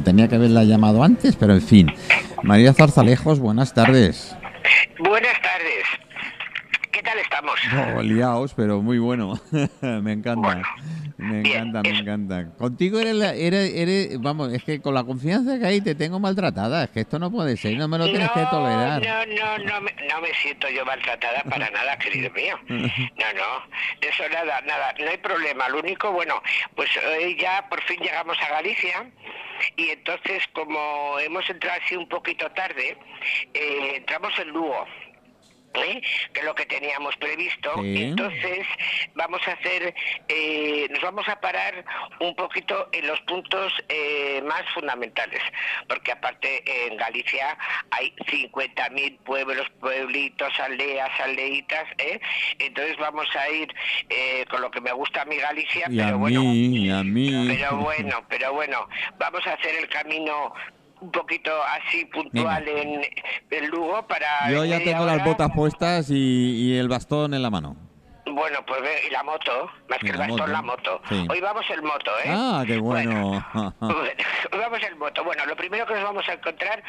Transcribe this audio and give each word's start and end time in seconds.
tenía 0.00 0.28
que 0.28 0.36
haberla 0.36 0.64
llamado 0.64 1.02
antes, 1.02 1.36
pero 1.36 1.54
en 1.54 1.62
fin. 1.62 1.92
María 2.42 2.72
Zarzalejos, 2.72 3.40
buenas 3.40 3.74
tardes. 3.74 4.34
Buenas 4.98 5.00
tardes. 5.00 5.02
¿Qué 5.02 5.10
tal 5.20 5.31
estamos? 7.62 8.04
Liaos, 8.04 8.54
pero 8.54 8.82
muy 8.82 8.98
bueno. 8.98 9.40
me 9.80 10.12
encanta. 10.12 10.40
Bueno, 10.48 10.62
me 11.18 11.42
bien, 11.42 11.46
encanta, 11.68 11.82
me 11.82 11.90
es- 11.94 12.00
encanta. 12.00 12.50
Contigo 12.56 12.98
eres, 13.00 13.14
la- 13.14 13.34
eres, 13.34 13.72
eres- 13.74 14.20
vamos, 14.20 14.52
es 14.52 14.62
que 14.64 14.80
con 14.80 14.94
la 14.94 15.04
confianza 15.04 15.58
que 15.58 15.66
hay 15.66 15.80
te 15.80 15.94
tengo 15.94 16.18
maltratada. 16.20 16.84
Es 16.84 16.90
que 16.90 17.00
esto 17.00 17.18
no 17.18 17.30
puede 17.30 17.56
ser, 17.56 17.76
no 17.76 17.88
me 17.88 17.98
lo 17.98 18.04
tienes 18.06 18.30
que 18.30 18.44
tolerar. 18.50 19.02
No, 19.04 19.26
no, 19.26 19.58
no, 19.64 19.80
me, 19.80 19.92
no 20.08 20.20
me 20.20 20.32
siento 20.34 20.68
yo 20.68 20.84
maltratada 20.84 21.42
para 21.44 21.70
nada, 21.70 21.96
querido 21.98 22.30
mío. 22.32 22.58
No, 22.68 22.76
no, 22.78 24.00
de 24.00 24.08
eso 24.08 24.22
nada, 24.32 24.60
nada, 24.62 24.94
no 24.98 25.10
hay 25.10 25.18
problema. 25.18 25.68
Lo 25.68 25.80
único, 25.80 26.12
bueno, 26.12 26.34
pues 26.76 26.88
hoy 27.18 27.36
ya 27.40 27.68
por 27.68 27.82
fin 27.84 27.98
llegamos 28.00 28.36
a 28.40 28.48
Galicia 28.52 29.10
y 29.76 29.90
entonces 29.90 30.42
como 30.52 31.18
hemos 31.20 31.48
entrado 31.48 31.80
así 31.84 31.94
un 31.96 32.08
poquito 32.08 32.50
tarde, 32.52 32.96
eh, 33.54 33.96
entramos 33.96 34.32
en 34.40 34.48
Lugo. 34.48 34.84
¿Eh? 35.74 36.02
que 36.32 36.40
es 36.40 36.46
lo 36.46 36.54
que 36.54 36.66
teníamos 36.66 37.16
previsto. 37.16 37.74
Sí. 37.82 38.02
Entonces 38.04 38.66
vamos 39.14 39.40
a 39.46 39.52
hacer, 39.52 39.94
eh, 40.28 40.86
nos 40.90 41.00
vamos 41.02 41.28
a 41.28 41.40
parar 41.40 41.84
un 42.20 42.34
poquito 42.34 42.88
en 42.92 43.06
los 43.06 43.20
puntos 43.22 43.72
eh, 43.88 44.42
más 44.44 44.62
fundamentales, 44.74 45.40
porque 45.88 46.12
aparte 46.12 46.62
en 46.86 46.96
Galicia 46.96 47.56
hay 47.90 48.12
50.000 48.16 49.18
pueblos, 49.24 49.66
pueblitos, 49.80 50.58
aldeas, 50.60 51.10
aldeitas, 51.20 51.84
¿eh? 51.98 52.20
entonces 52.58 52.96
vamos 52.98 53.26
a 53.36 53.48
ir 53.50 53.72
eh, 54.08 54.44
con 54.50 54.60
lo 54.60 54.70
que 54.70 54.80
me 54.80 54.92
gusta 54.92 55.22
a 55.22 55.24
mi 55.24 55.36
Galicia, 55.36 55.86
Y 55.90 56.00
a 56.00 56.04
pero 56.06 56.18
bueno, 56.18 56.40
mí, 56.42 56.86
y 56.86 56.90
a 56.90 57.02
mí. 57.02 57.46
pero 57.48 57.76
bueno, 57.76 58.24
pero 58.28 58.52
bueno, 58.52 58.88
vamos 59.18 59.46
a 59.46 59.52
hacer 59.54 59.74
el 59.76 59.88
camino 59.88 60.54
un 61.02 61.10
poquito 61.10 61.50
así 61.64 62.04
puntual 62.06 62.66
en, 62.68 63.02
en 63.50 63.70
Lugo 63.70 64.06
para 64.06 64.50
Yo 64.50 64.64
ya 64.64 64.78
media 64.78 64.92
tengo 64.92 65.04
las 65.04 65.24
botas 65.24 65.50
puestas 65.54 66.10
y, 66.10 66.14
y 66.14 66.78
el 66.78 66.88
bastón 66.88 67.34
en 67.34 67.42
la 67.42 67.50
mano. 67.50 67.76
Bueno, 68.26 68.64
pues 68.66 68.80
y 69.06 69.10
la 69.10 69.22
moto, 69.22 69.70
más 69.88 69.98
que 69.98 70.10
el 70.10 70.16
bastón, 70.16 70.38
moto, 70.38 70.46
la 70.46 70.62
moto. 70.62 71.02
sí. 71.08 71.26
Hoy 71.28 71.40
vamos 71.40 71.64
en 71.70 71.84
moto, 71.84 72.10
¿eh? 72.20 72.28
Ah, 72.28 72.62
qué 72.66 72.78
bueno. 72.78 73.44
Bueno, 73.52 73.74
hoy 73.80 74.58
vamos 74.58 74.82
en 74.82 74.98
moto. 74.98 75.24
Bueno, 75.24 75.44
lo 75.46 75.56
primero 75.56 75.86
que 75.86 75.94
nos 75.94 76.04
vamos 76.04 76.28
a 76.28 76.34
encontrar 76.34 76.82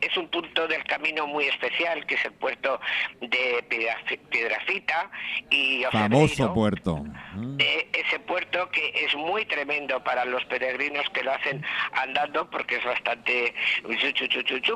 es 0.00 0.16
un 0.16 0.28
punto 0.28 0.66
del 0.68 0.82
camino 0.84 1.26
muy 1.26 1.44
especial, 1.44 2.04
que 2.06 2.14
es 2.16 2.24
el 2.24 2.32
puerto 2.32 2.80
de 3.20 3.64
Piedrafi- 3.68 4.18
Piedrafita 4.28 5.10
y 5.50 5.84
Famoso 5.90 6.52
puerto. 6.54 6.96
Mm. 7.34 7.56
de 7.56 7.88
ese 7.92 8.18
puerto 8.20 8.68
que 8.70 8.92
es 8.94 9.14
muy 9.14 9.44
tremendo 9.46 10.02
para 10.02 10.24
los 10.24 10.44
peregrinos 10.46 11.08
que 11.10 11.22
lo 11.22 11.32
hacen 11.32 11.64
andando 11.92 12.48
porque 12.50 12.76
es 12.76 12.84
bastante 12.84 13.54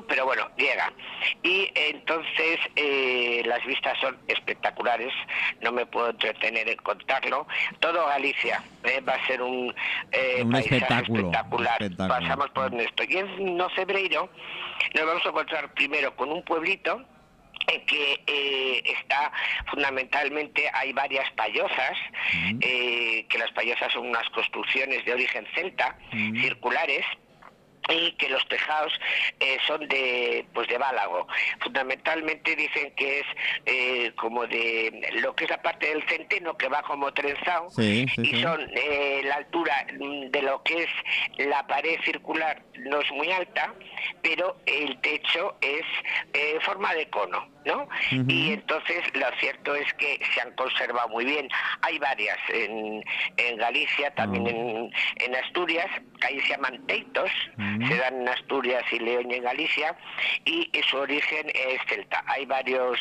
pero 0.06 0.24
bueno 0.24 0.48
llega 0.56 0.92
y 1.42 1.68
entonces 1.74 2.58
eh, 2.76 3.42
las 3.46 3.64
vistas 3.66 3.98
son 4.00 4.16
espectaculares 4.28 5.12
no 5.60 5.72
me 5.72 5.84
puedo 5.86 6.03
entretener 6.10 6.68
en 6.68 6.76
contarlo. 6.76 7.46
Todo 7.80 8.06
Galicia 8.06 8.62
eh, 8.84 9.00
va 9.00 9.14
a 9.14 9.26
ser 9.26 9.42
un, 9.42 9.74
eh, 10.12 10.42
Un 10.44 10.54
espectáculo, 10.56 11.18
espectacular. 11.30 11.82
espectáculo. 11.82 12.08
pasamos 12.20 12.50
por 12.50 12.80
esto 12.80 13.02
y 13.08 13.16
en 13.18 13.56
Nocebreiro 13.56 14.30
nos 14.94 15.06
vamos 15.06 15.24
a 15.24 15.28
encontrar 15.28 15.72
primero 15.74 16.14
con 16.16 16.30
un 16.30 16.42
pueblito 16.44 17.02
en 17.66 17.86
que 17.86 18.20
eh, 18.26 18.82
está 18.84 19.32
fundamentalmente 19.70 20.68
hay 20.74 20.92
varias 20.92 21.30
payosas 21.32 21.96
eh, 22.60 23.26
que 23.28 23.38
las 23.38 23.50
payosas 23.52 23.90
son 23.92 24.08
unas 24.08 24.28
construcciones 24.30 25.04
de 25.04 25.12
origen 25.14 25.46
celta 25.54 25.96
Mm. 26.12 26.40
circulares 26.42 27.04
y 27.88 28.12
que 28.12 28.28
los 28.28 28.46
tejados 28.48 28.92
eh, 29.40 29.58
son 29.66 29.86
de 29.88 30.46
pues 30.52 30.68
de 30.68 30.78
bálago. 30.78 31.26
Fundamentalmente 31.60 32.56
dicen 32.56 32.92
que 32.96 33.20
es 33.20 33.26
eh, 33.66 34.12
como 34.16 34.46
de 34.46 35.10
lo 35.14 35.34
que 35.34 35.44
es 35.44 35.50
la 35.50 35.62
parte 35.62 35.88
del 35.88 36.02
centeno 36.08 36.56
que 36.56 36.68
va 36.68 36.82
como 36.82 37.12
trenzado 37.12 37.70
Sí, 37.70 38.06
sí, 38.14 38.22
y 38.22 38.42
son 38.42 38.70
eh, 38.74 39.22
la 39.24 39.36
altura 39.36 39.86
de 39.90 40.42
lo 40.42 40.62
que 40.62 40.84
es 40.84 41.46
la 41.46 41.66
pared 41.66 41.98
circular 42.04 42.62
no 42.78 43.00
es 43.00 43.10
muy 43.12 43.30
alta 43.30 43.74
pero 44.22 44.56
el 44.66 45.00
techo 45.00 45.56
es 45.60 45.82
eh, 46.32 46.58
forma 46.62 46.94
de 46.94 47.08
cono 47.08 47.53
¿no? 47.64 47.88
Y 48.28 48.52
entonces 48.52 49.02
lo 49.14 49.26
cierto 49.40 49.74
es 49.74 49.92
que 49.94 50.20
se 50.34 50.40
han 50.40 50.52
conservado 50.52 51.08
muy 51.08 51.24
bien. 51.24 51.48
Hay 51.82 51.98
varias 51.98 52.38
en, 52.50 53.02
en 53.36 53.56
Galicia, 53.56 54.14
también 54.14 54.46
Ah. 54.46 54.50
en, 54.50 54.90
en 55.16 55.36
Asturias, 55.36 55.86
que 56.20 56.26
ahí 56.26 56.40
se 56.40 56.48
llaman 56.48 56.86
teitos, 56.86 57.30
se 57.56 57.96
dan 57.96 58.22
en 58.22 58.28
Asturias 58.28 58.82
y 58.92 58.98
León 58.98 59.30
y 59.30 59.34
en 59.34 59.44
Galicia, 59.44 59.96
y 60.44 60.70
su 60.88 60.96
origen 60.98 61.48
es 61.54 61.80
celta. 61.88 62.22
Hay 62.26 62.44
varios, 62.46 62.98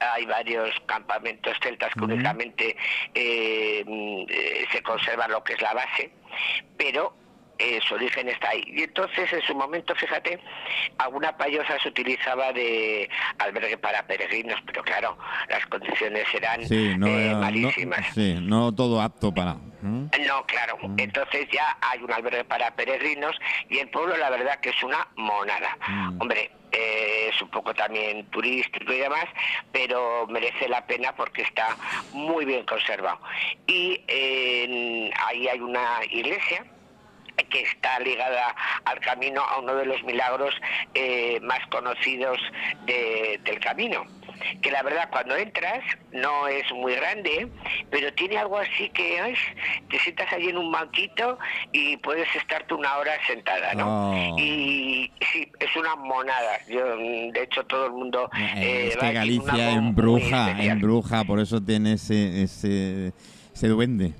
hay 0.00 0.24
varios 0.26 0.70
campamentos 0.86 1.56
celtas 1.62 1.92
que 1.94 2.04
únicamente 2.04 2.76
eh, 3.14 3.84
mm, 3.86 4.26
eh, 4.28 4.66
se 4.72 4.82
conserva 4.82 5.28
lo 5.28 5.42
que 5.44 5.54
es 5.54 5.62
la 5.62 5.74
base, 5.74 6.10
pero 6.76 7.14
eh, 7.58 7.80
su 7.86 7.94
origen 7.94 8.28
está 8.28 8.50
ahí. 8.50 8.62
Y 8.66 8.82
entonces, 8.84 9.32
en 9.32 9.42
su 9.42 9.54
momento, 9.54 9.94
fíjate, 9.94 10.38
alguna 10.98 11.36
payosa 11.36 11.78
se 11.80 11.88
utilizaba 11.88 12.52
de 12.52 13.08
albergue 13.38 13.76
para 13.78 14.06
peregrinos, 14.06 14.60
pero 14.66 14.82
claro, 14.82 15.16
las 15.48 15.64
condiciones 15.66 16.24
eran 16.34 16.64
Sí, 16.66 16.94
no, 16.96 17.06
eh, 17.06 17.24
era- 17.26 17.34
no- 17.34 17.40
malísimas. 17.40 18.06
sí, 18.14 18.36
no 18.40 18.74
todo 18.74 19.00
apto 19.00 19.32
para. 19.32 19.54
¿Mm? 19.80 20.06
No, 20.26 20.44
claro. 20.46 20.76
Entonces 20.96 21.48
ya 21.52 21.76
hay 21.80 22.00
un 22.02 22.12
albergue 22.12 22.44
para 22.44 22.74
peregrinos 22.74 23.36
y 23.68 23.78
el 23.78 23.88
pueblo 23.90 24.16
la 24.16 24.28
verdad 24.30 24.58
que 24.60 24.70
es 24.70 24.82
una 24.82 25.06
monada. 25.16 25.76
Mm. 25.86 26.20
Hombre, 26.20 26.50
eh, 26.72 27.30
es 27.32 27.40
un 27.40 27.48
poco 27.50 27.72
también 27.74 28.26
turístico 28.30 28.92
y 28.92 28.98
demás, 28.98 29.24
pero 29.72 30.26
merece 30.26 30.68
la 30.68 30.84
pena 30.86 31.14
porque 31.14 31.42
está 31.42 31.76
muy 32.12 32.44
bien 32.44 32.64
conservado. 32.66 33.20
Y 33.68 34.02
eh, 34.08 35.10
ahí 35.26 35.46
hay 35.48 35.60
una 35.60 36.00
iglesia 36.10 36.64
que 37.50 37.62
está 37.62 37.98
ligada 38.00 38.54
al 38.84 38.98
camino 39.00 39.40
a 39.42 39.58
uno 39.60 39.74
de 39.74 39.86
los 39.86 40.02
milagros 40.04 40.54
eh, 40.94 41.38
más 41.42 41.60
conocidos 41.70 42.38
de- 42.86 43.40
del 43.44 43.60
camino 43.60 44.04
que 44.62 44.70
la 44.70 44.82
verdad 44.84 45.08
cuando 45.10 45.34
entras 45.36 45.80
no 46.12 46.46
es 46.46 46.70
muy 46.72 46.94
grande 46.94 47.48
pero 47.90 48.12
tiene 48.14 48.38
algo 48.38 48.58
así 48.58 48.88
que 48.90 49.18
ay, 49.20 49.34
te 49.90 49.98
sientas 49.98 50.32
allí 50.32 50.48
en 50.50 50.58
un 50.58 50.70
banquito 50.70 51.38
y 51.72 51.96
puedes 51.96 52.28
estarte 52.36 52.72
una 52.74 52.96
hora 52.98 53.12
sentada 53.26 53.74
¿no? 53.74 54.10
Oh. 54.12 54.36
y 54.38 55.10
sí 55.32 55.50
es 55.58 55.74
una 55.76 55.96
monada 55.96 56.58
yo 56.68 56.84
mm, 56.96 57.30
de 57.32 57.42
hecho 57.42 57.64
todo 57.66 57.86
el 57.86 57.92
mundo 57.92 58.30
Eh, 58.36 58.52
eh, 58.56 58.88
es 58.88 58.96
que 58.96 59.12
Galicia 59.12 59.70
embruja, 59.72 60.50
embruja, 60.62 61.24
por 61.24 61.40
eso 61.40 61.60
tiene 61.60 61.94
ese, 61.94 62.42
ese, 62.44 63.12
ese 63.58 63.68
duende. 63.68 64.12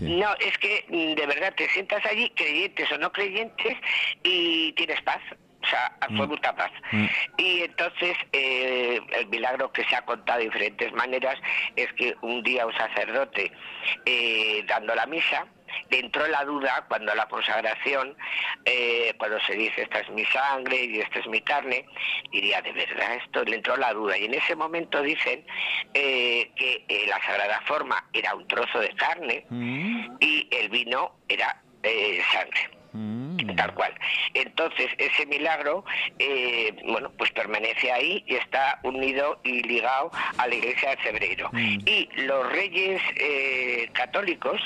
No, 0.00 0.34
es 0.38 0.56
que 0.58 0.84
mm, 0.88 1.14
de 1.18 1.26
verdad 1.26 1.52
te 1.56 1.68
sientas 1.70 2.04
allí, 2.06 2.30
creyentes 2.30 2.90
o 2.92 2.98
no 2.98 3.10
creyentes, 3.10 3.76
y 4.22 4.72
tienes 4.72 5.02
paz. 5.02 5.20
O 5.62 5.68
sea, 5.68 5.96
absoluta 6.00 6.54
paz. 6.54 6.70
Mm. 6.92 7.06
Y 7.38 7.62
entonces, 7.62 8.16
eh, 8.32 9.00
el 9.18 9.26
milagro 9.26 9.72
que 9.72 9.84
se 9.84 9.96
ha 9.96 10.02
contado 10.02 10.38
de 10.38 10.44
diferentes 10.44 10.92
maneras 10.92 11.36
es 11.74 11.92
que 11.94 12.14
un 12.22 12.44
día 12.44 12.66
un 12.66 12.74
sacerdote, 12.74 13.50
eh, 14.04 14.64
dando 14.68 14.94
la 14.94 15.06
misa, 15.06 15.46
le 15.90 16.00
entró 16.00 16.26
la 16.26 16.44
duda 16.44 16.84
cuando 16.88 17.14
la 17.14 17.26
consagración, 17.26 18.16
eh, 18.64 19.14
cuando 19.18 19.40
se 19.40 19.54
dice 19.54 19.82
esta 19.82 20.00
es 20.00 20.10
mi 20.10 20.24
sangre 20.26 20.84
y 20.84 21.00
esta 21.00 21.18
es 21.18 21.26
mi 21.26 21.40
carne, 21.40 21.84
diría, 22.30 22.62
¿de 22.62 22.72
verdad 22.72 23.14
esto? 23.14 23.44
Le 23.44 23.56
entró 23.56 23.76
la 23.76 23.92
duda. 23.92 24.16
Y 24.18 24.26
en 24.26 24.34
ese 24.34 24.54
momento 24.54 25.02
dicen 25.02 25.44
eh, 25.94 26.50
que 26.56 26.84
eh, 26.88 27.06
la 27.08 27.20
sagrada 27.24 27.60
forma 27.62 28.04
era 28.12 28.34
un 28.34 28.46
trozo 28.46 28.80
de 28.80 28.90
carne 28.90 29.46
Mm, 29.48 30.16
y 30.20 30.48
el 30.50 30.68
vino 30.68 31.16
era 31.28 31.62
sangre 32.32 32.75
mm. 32.96 33.56
tal 33.56 33.74
cual. 33.74 33.92
Entonces, 34.34 34.88
ese 34.98 35.26
milagro, 35.26 35.84
eh, 36.18 36.74
bueno, 36.88 37.10
pues 37.16 37.30
permanece 37.32 37.90
ahí 37.92 38.24
y 38.26 38.34
está 38.36 38.80
unido 38.82 39.40
y 39.44 39.62
ligado 39.62 40.10
a 40.38 40.46
la 40.46 40.54
iglesia 40.54 40.90
de 40.90 41.02
Cebreiro. 41.02 41.48
Mm. 41.52 41.78
Y 41.86 42.08
los 42.22 42.50
reyes 42.52 43.00
eh, 43.16 43.88
católicos 43.92 44.60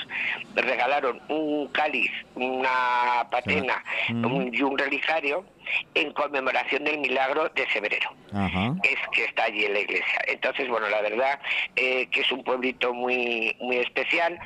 regalaron 0.55 1.21
un 1.29 1.67
cáliz, 1.69 2.11
una 2.35 3.27
patena 3.31 3.83
Mm. 4.09 4.25
un- 4.25 4.53
y 4.53 4.61
un 4.61 4.77
relicario 4.77 5.45
en 5.93 6.11
conmemoración 6.13 6.83
del 6.83 6.99
milagro 6.99 7.49
de 7.49 7.65
Cebreiro 7.67 8.09
Ajá. 8.33 8.73
es 8.83 8.97
que 9.11 9.25
está 9.25 9.45
allí 9.45 9.65
en 9.65 9.73
la 9.73 9.79
iglesia. 9.79 10.19
Entonces, 10.27 10.67
bueno, 10.69 10.87
la 10.89 11.01
verdad 11.01 11.39
eh, 11.75 12.07
que 12.07 12.21
es 12.21 12.31
un 12.31 12.43
pueblito 12.43 12.93
muy 12.93 13.55
muy 13.59 13.77
especial. 13.77 14.37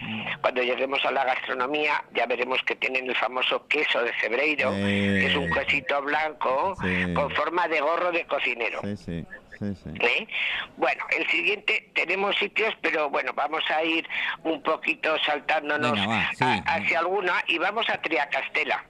Cuando 0.42 0.62
lleguemos 0.64 1.04
a 1.06 1.12
la 1.12 1.24
gastronomía 1.26 2.04
ya 2.14 2.26
veremos 2.26 2.62
que 2.64 2.76
tienen 2.76 3.08
el 3.10 3.16
famoso 3.16 3.68
queso 3.68 4.02
de 4.02 4.12
Cebreiro, 4.22 4.72
Eh. 4.74 5.18
que 5.22 5.26
es 5.28 5.36
un 5.36 5.52
quesito 5.52 6.02
blanco 6.02 6.76
Sí. 6.82 7.14
con 7.14 7.30
forma 7.32 7.68
de 7.68 7.82
gorro 7.82 8.12
de 8.12 8.26
cocinero. 8.26 8.82
Sí, 8.84 8.98
sí, 8.98 9.26
sí, 9.60 9.76
sí. 9.84 9.90
¿Eh? 10.02 10.28
Bueno, 10.78 11.04
el 11.18 11.28
siguiente 11.30 11.90
tenemos 11.94 12.36
sitios, 12.38 12.74
pero 12.82 13.10
bueno, 13.10 13.32
vamos 13.34 13.64
a 13.70 13.84
ir 13.84 14.08
un 14.44 14.62
poquito 14.62 15.18
saltándonos 15.26 15.94
Venga, 15.94 16.08
va, 16.08 16.30
sí. 16.34 16.44
a- 16.44 16.64
hacia 16.76 17.00
alguna 17.00 17.44
y 17.48 17.58
vamos 17.58 17.90
a 17.90 18.02
Triacastela. 18.02 18.84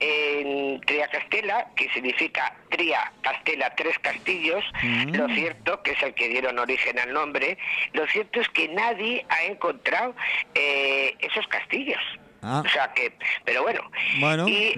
En 0.00 0.80
Tria 0.82 1.08
Castela, 1.08 1.68
que 1.76 1.88
significa 1.90 2.54
Tria 2.70 3.12
Castela, 3.22 3.74
tres 3.76 3.98
castillos, 4.00 4.64
Mm. 4.82 5.14
lo 5.14 5.28
cierto, 5.28 5.82
que 5.82 5.92
es 5.92 6.02
el 6.02 6.14
que 6.14 6.28
dieron 6.28 6.58
origen 6.58 6.98
al 6.98 7.12
nombre, 7.12 7.56
lo 7.92 8.06
cierto 8.08 8.40
es 8.40 8.48
que 8.50 8.68
nadie 8.68 9.24
ha 9.28 9.44
encontrado 9.44 10.14
eh, 10.54 11.14
esos 11.20 11.46
castillos. 11.48 12.00
Ah. 12.42 12.62
O 12.64 12.68
sea 12.68 12.92
que, 12.94 13.12
pero 13.44 13.62
bueno. 13.62 13.80
Bueno. 14.20 14.48
Y- 14.48 14.74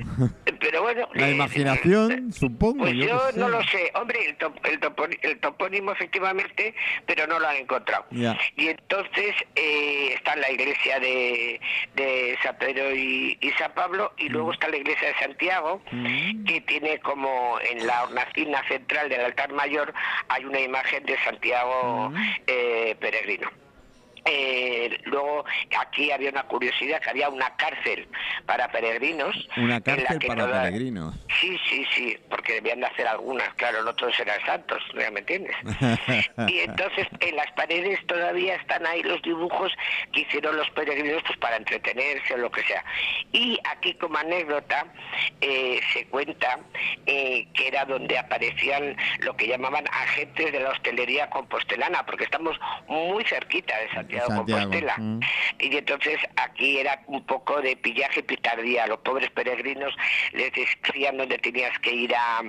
pero 0.61 0.83
bueno. 0.83 1.09
La 1.15 1.29
eh, 1.29 1.33
imaginación, 1.33 2.33
supongo. 2.33 2.79
Pues 2.85 2.95
yo 2.95 3.21
no 3.37 3.49
lo 3.49 3.63
sé. 3.65 3.91
Hombre, 3.95 4.19
el, 4.27 4.37
top- 4.37 4.59
el, 4.67 4.81
toponi- 4.81 5.19
el 5.23 5.39
topónimo 5.41 5.93
efectivamente, 5.93 6.75
pero 7.07 7.27
no 7.27 7.39
lo 7.39 7.49
han 7.49 7.57
encontrado. 7.57 8.07
Y 8.11 8.69
entonces 8.69 9.35
eh, 9.55 10.13
está 10.15 10.37
la 10.37 10.51
iglesia 10.51 10.99
de, 11.01 11.61
de 11.95 12.39
San 12.43 12.57
Pedro 12.59 12.95
y, 12.95 13.37
y 13.41 13.51
San 13.53 13.73
Pablo, 13.75 14.13
y 14.19 14.29
luego 14.29 14.53
está 14.53 14.69
la 14.69 14.77
iglesia 14.79 15.09
de 15.09 15.15
Santiago, 15.19 15.83
Mm. 15.91 16.45
que 16.45 16.61
tiene 16.63 16.99
como 17.01 17.59
en 17.61 17.87
la 17.87 18.05
hornacina 18.05 18.63
central 18.69 19.09
del 19.09 19.21
altar 19.23 19.53
mayor 19.53 19.93
hay 20.29 20.45
una 20.45 20.61
imagen 20.61 21.05
de 21.07 21.17
Santiago 21.25 22.11
Mm. 22.11 22.17
eh, 22.47 22.97
peregrino. 23.01 23.51
Eh, 24.31 25.01
luego 25.05 25.45
aquí 25.81 26.11
había 26.11 26.29
una 26.31 26.43
curiosidad 26.43 27.01
que 27.01 27.09
había 27.11 27.31
una 27.31 27.49
cárcel 27.57 28.07
para 28.45 28.71
peregrinos 28.71 29.35
Una 29.57 29.65
en 29.65 29.69
la 29.71 29.81
cárcel 29.81 30.19
que 30.19 30.27
para 30.27 30.45
toda- 30.45 30.63
peregrinos. 30.65 31.15
Sí, 31.41 31.59
sí, 31.69 31.87
sí, 31.95 32.19
porque 32.29 32.55
debían 32.55 32.81
de 32.81 32.87
hacer 32.87 33.07
algunas, 33.07 33.49
claro, 33.55 33.83
no 33.83 33.95
todos 33.95 34.19
eran 34.21 34.39
santos, 34.45 34.83
¿ya 34.99 35.11
me 35.11 35.21
entiendes? 35.21 35.57
Y 36.49 36.61
entonces 36.61 37.07
en 37.21 37.37
las 37.37 37.51
paredes 37.53 38.05
todavía 38.07 38.55
están 38.57 38.87
ahí 38.87 39.03
los 39.03 39.21
dibujos 39.23 39.73
que 40.13 40.21
hicieron 40.21 40.57
los 40.57 40.69
peregrinos 40.71 41.23
pues 41.27 41.39
para 41.39 41.57
entretenerse 41.57 42.35
o 42.35 42.37
lo 42.37 42.51
que 42.51 42.63
sea. 42.65 42.85
Y 43.33 43.59
aquí 43.65 43.95
como 43.95 44.19
anécdota 44.19 44.87
eh, 45.41 45.81
se 45.93 46.07
cuenta 46.09 46.59
eh, 47.07 47.47
que 47.55 47.69
era 47.69 47.85
donde 47.87 48.19
aparecían 48.19 48.97
lo 49.21 49.35
que 49.37 49.47
llamaban 49.49 49.85
agentes 49.91 50.53
de 50.53 50.61
la 50.61 50.71
hostelería 50.71 51.31
compostelana, 51.31 52.05
porque 52.05 52.25
estamos 52.25 52.59
muy 52.89 53.25
cerquita 53.25 53.77
de 53.79 53.89
Santiago, 54.27 54.37
Santiago, 54.37 54.61
Compostela. 54.63 54.97
mm. 54.99 55.21
Y 55.61 55.77
entonces 55.77 56.19
aquí 56.37 56.79
era 56.79 57.03
un 57.07 57.25
poco 57.27 57.61
de 57.61 57.77
pillaje 57.77 58.21
y 58.21 58.23
pitardía. 58.23 58.87
Los 58.87 58.99
pobres 58.99 59.31
peregrinos 59.31 59.95
les 60.33 60.53
decían 60.53 61.17
dónde 61.17 61.39
tenías 61.39 61.77
que 61.81 61.93
ir 61.93 62.15
a 62.15 62.43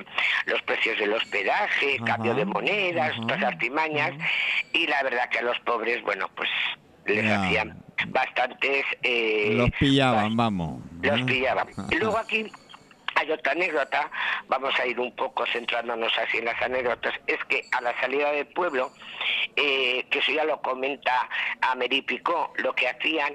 los 0.45 0.61
precios 0.63 0.97
del 0.99 1.13
hospedaje, 1.13 1.97
cambio 2.05 2.33
de 2.35 2.45
monedas, 2.45 3.17
otras 3.19 3.43
artimañas. 3.43 4.13
Y 4.73 4.87
la 4.87 5.01
verdad 5.03 5.29
que 5.29 5.39
a 5.39 5.43
los 5.43 5.59
pobres, 5.61 6.01
bueno, 6.03 6.29
pues 6.35 6.49
les 7.05 7.25
hacían 7.31 7.81
bastantes... 8.09 8.85
eh, 9.03 9.53
Los 9.55 9.71
pillaban, 9.79 10.35
vamos. 10.35 10.81
los 11.01 11.19
¿eh? 11.19 11.23
pillaban. 11.25 11.67
Luego 11.99 12.17
aquí 12.17 12.51
hay 13.19 13.31
otra 13.31 13.51
anécdota, 13.51 14.09
vamos 14.47 14.77
a 14.79 14.85
ir 14.85 14.99
un 14.99 15.15
poco 15.15 15.45
centrándonos 15.47 16.17
así 16.17 16.37
en 16.37 16.45
las 16.45 16.61
anécdotas, 16.61 17.13
es 17.27 17.43
que 17.45 17.61
a 17.71 17.81
la 17.81 17.99
salida 17.99 18.31
del 18.31 18.47
pueblo, 18.47 18.91
eh, 19.55 20.05
que 20.09 20.19
eso 20.19 20.31
ya 20.31 20.43
lo 20.45 20.61
comenta 20.61 21.29
Ameripicó, 21.61 22.53
lo 22.57 22.73
que 22.73 22.87
hacían 22.87 23.33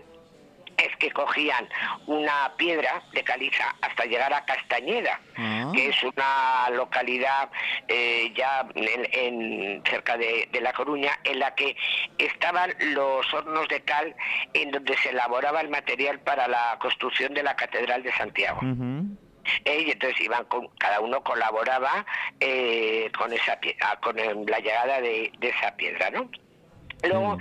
es 0.77 0.97
que 0.97 1.13
cogían 1.13 1.69
una 2.09 2.53
piedra 2.57 3.01
de 3.13 3.23
caliza 3.23 3.77
hasta 3.81 4.07
llegar 4.07 4.33
a 4.35 4.45
Castañeda, 4.45 5.21
Ah. 5.37 5.71
que 5.73 5.89
es 5.91 6.03
una 6.03 6.69
localidad 6.71 7.49
eh, 7.87 8.33
ya 8.35 8.67
en, 8.75 9.09
en- 9.13 9.83
cerca 9.85 10.17
de, 10.17 10.49
de 10.51 10.61
La 10.61 10.73
Coruña, 10.73 11.13
en 11.23 11.39
la 11.39 11.55
que 11.55 11.77
estaban 12.19 12.75
los 12.93 13.33
hornos 13.33 13.69
de 13.69 13.83
cal 13.83 14.17
en 14.53 14.73
donde 14.73 14.97
se 14.97 15.11
elaboraba 15.11 15.61
el 15.61 15.69
material 15.69 16.19
para 16.21 16.49
la 16.49 16.77
construcción 16.81 17.35
de 17.35 17.45
la 17.45 17.55
Catedral 17.55 18.03
de 18.03 18.13
Santiago. 18.13 18.59
Eh, 19.65 19.85
y 19.87 19.91
entonces 19.91 20.21
iban 20.21 20.45
con, 20.47 20.69
cada 20.79 21.01
uno 21.01 21.23
colaboraba 21.23 22.05
eh, 22.41 23.11
con 23.17 23.33
esa 23.33 23.59
ah, 23.83 23.99
con 24.01 24.19
el- 24.19 24.45
la 24.47 24.59
llegada 24.59 25.01
de, 25.01 25.31
de 25.39 25.49
esa 25.49 25.75
piedra, 25.77 26.11
¿no? 26.11 26.29
Luego, 27.03 27.37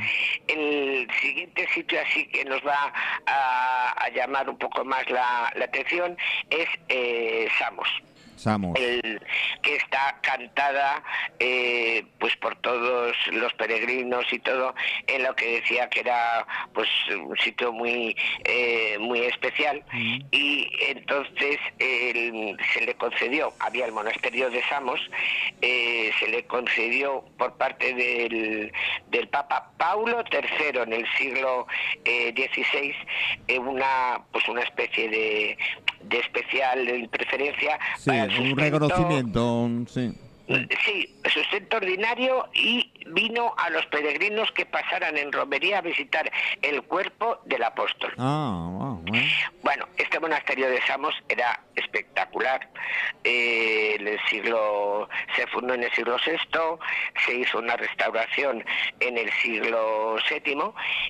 el 0.47 1.07
siguiente 1.21 1.65
sitio 1.73 2.01
así 2.01 2.25
que 2.27 2.43
nos 2.43 2.61
va 2.67 2.91
a, 3.25 3.91
a 3.97 4.09
llamar 4.09 4.49
un 4.49 4.57
poco 4.57 4.83
más 4.83 5.09
la, 5.09 5.53
la 5.55 5.65
atención 5.65 6.17
es 6.49 6.67
eh, 6.89 7.47
Samos 7.57 7.87
Samos. 8.35 8.77
el, 8.79 9.21
que 9.61 9.75
está 9.75 10.19
cantada 10.21 11.03
eh, 11.39 12.03
pues 12.19 12.35
por 12.37 12.55
todos 12.57 13.15
los 13.31 13.53
peregrinos 13.53 14.25
y 14.31 14.39
todo 14.39 14.73
en 15.07 15.23
lo 15.23 15.35
que 15.35 15.61
decía 15.61 15.89
que 15.89 16.01
era 16.01 16.45
pues 16.73 16.89
un 17.15 17.37
sitio 17.37 17.71
muy 17.71 18.15
eh, 18.43 18.97
muy 18.99 19.19
especial 19.21 19.83
y 20.31 20.69
entonces 20.89 21.57
el- 21.79 22.57
se 22.73 22.81
le 22.85 22.95
concedió 22.95 23.53
había 23.59 23.85
el 23.85 23.91
monasterio 23.91 24.49
de 24.49 24.61
Samos 24.63 24.99
eh, 25.61 26.11
se 26.19 26.27
le 26.27 26.45
concedió 26.45 27.23
por 27.37 27.57
parte 27.57 27.93
del, 27.93 28.71
del 29.07 29.27
Papa 29.29 29.71
Paulo 29.77 30.23
III 30.31 30.81
en 30.81 30.93
el 30.93 31.07
siglo 31.17 31.67
XVI 32.05 32.93
una 33.59 34.21
pues 34.31 34.47
una 34.47 34.61
especie 34.61 35.07
de, 35.09 35.57
de 36.03 36.19
especial 36.19 37.09
preferencia 37.11 37.79
Sí, 37.97 38.09
para 38.09 38.23
el 38.25 38.29
un 38.31 38.35
sustento- 38.49 38.61
reconocimiento, 38.61 39.69
sí. 39.87 40.13
Sí, 40.85 41.15
sustento 41.33 41.77
ordinario 41.77 42.49
y 42.53 42.91
vino 43.07 43.53
a 43.57 43.69
los 43.69 43.85
peregrinos 43.85 44.51
que 44.51 44.65
pasaran 44.65 45.17
en 45.17 45.31
romería 45.31 45.77
a 45.77 45.81
visitar 45.81 46.29
el 46.61 46.81
cuerpo 46.83 47.39
del 47.45 47.63
apóstol. 47.63 48.13
Ah, 48.17 48.67
wow, 48.69 49.01
bueno. 49.07 49.25
Bueno, 49.63 49.87
este 49.97 50.19
monasterio 50.19 50.69
de 50.69 50.81
Samos 50.85 51.15
era 51.29 51.61
espectacular. 52.33 52.69
Eh, 53.23 53.95
en 53.99 54.07
el 54.07 54.19
siglo 54.29 55.07
se 55.35 55.47
fundó 55.47 55.73
en 55.73 55.83
el 55.83 55.91
siglo 55.93 56.17
VI, 56.25 56.37
se 57.25 57.35
hizo 57.35 57.59
una 57.59 57.75
restauración 57.77 58.63
en 58.99 59.17
el 59.17 59.31
siglo 59.33 60.15
VII 60.29 60.57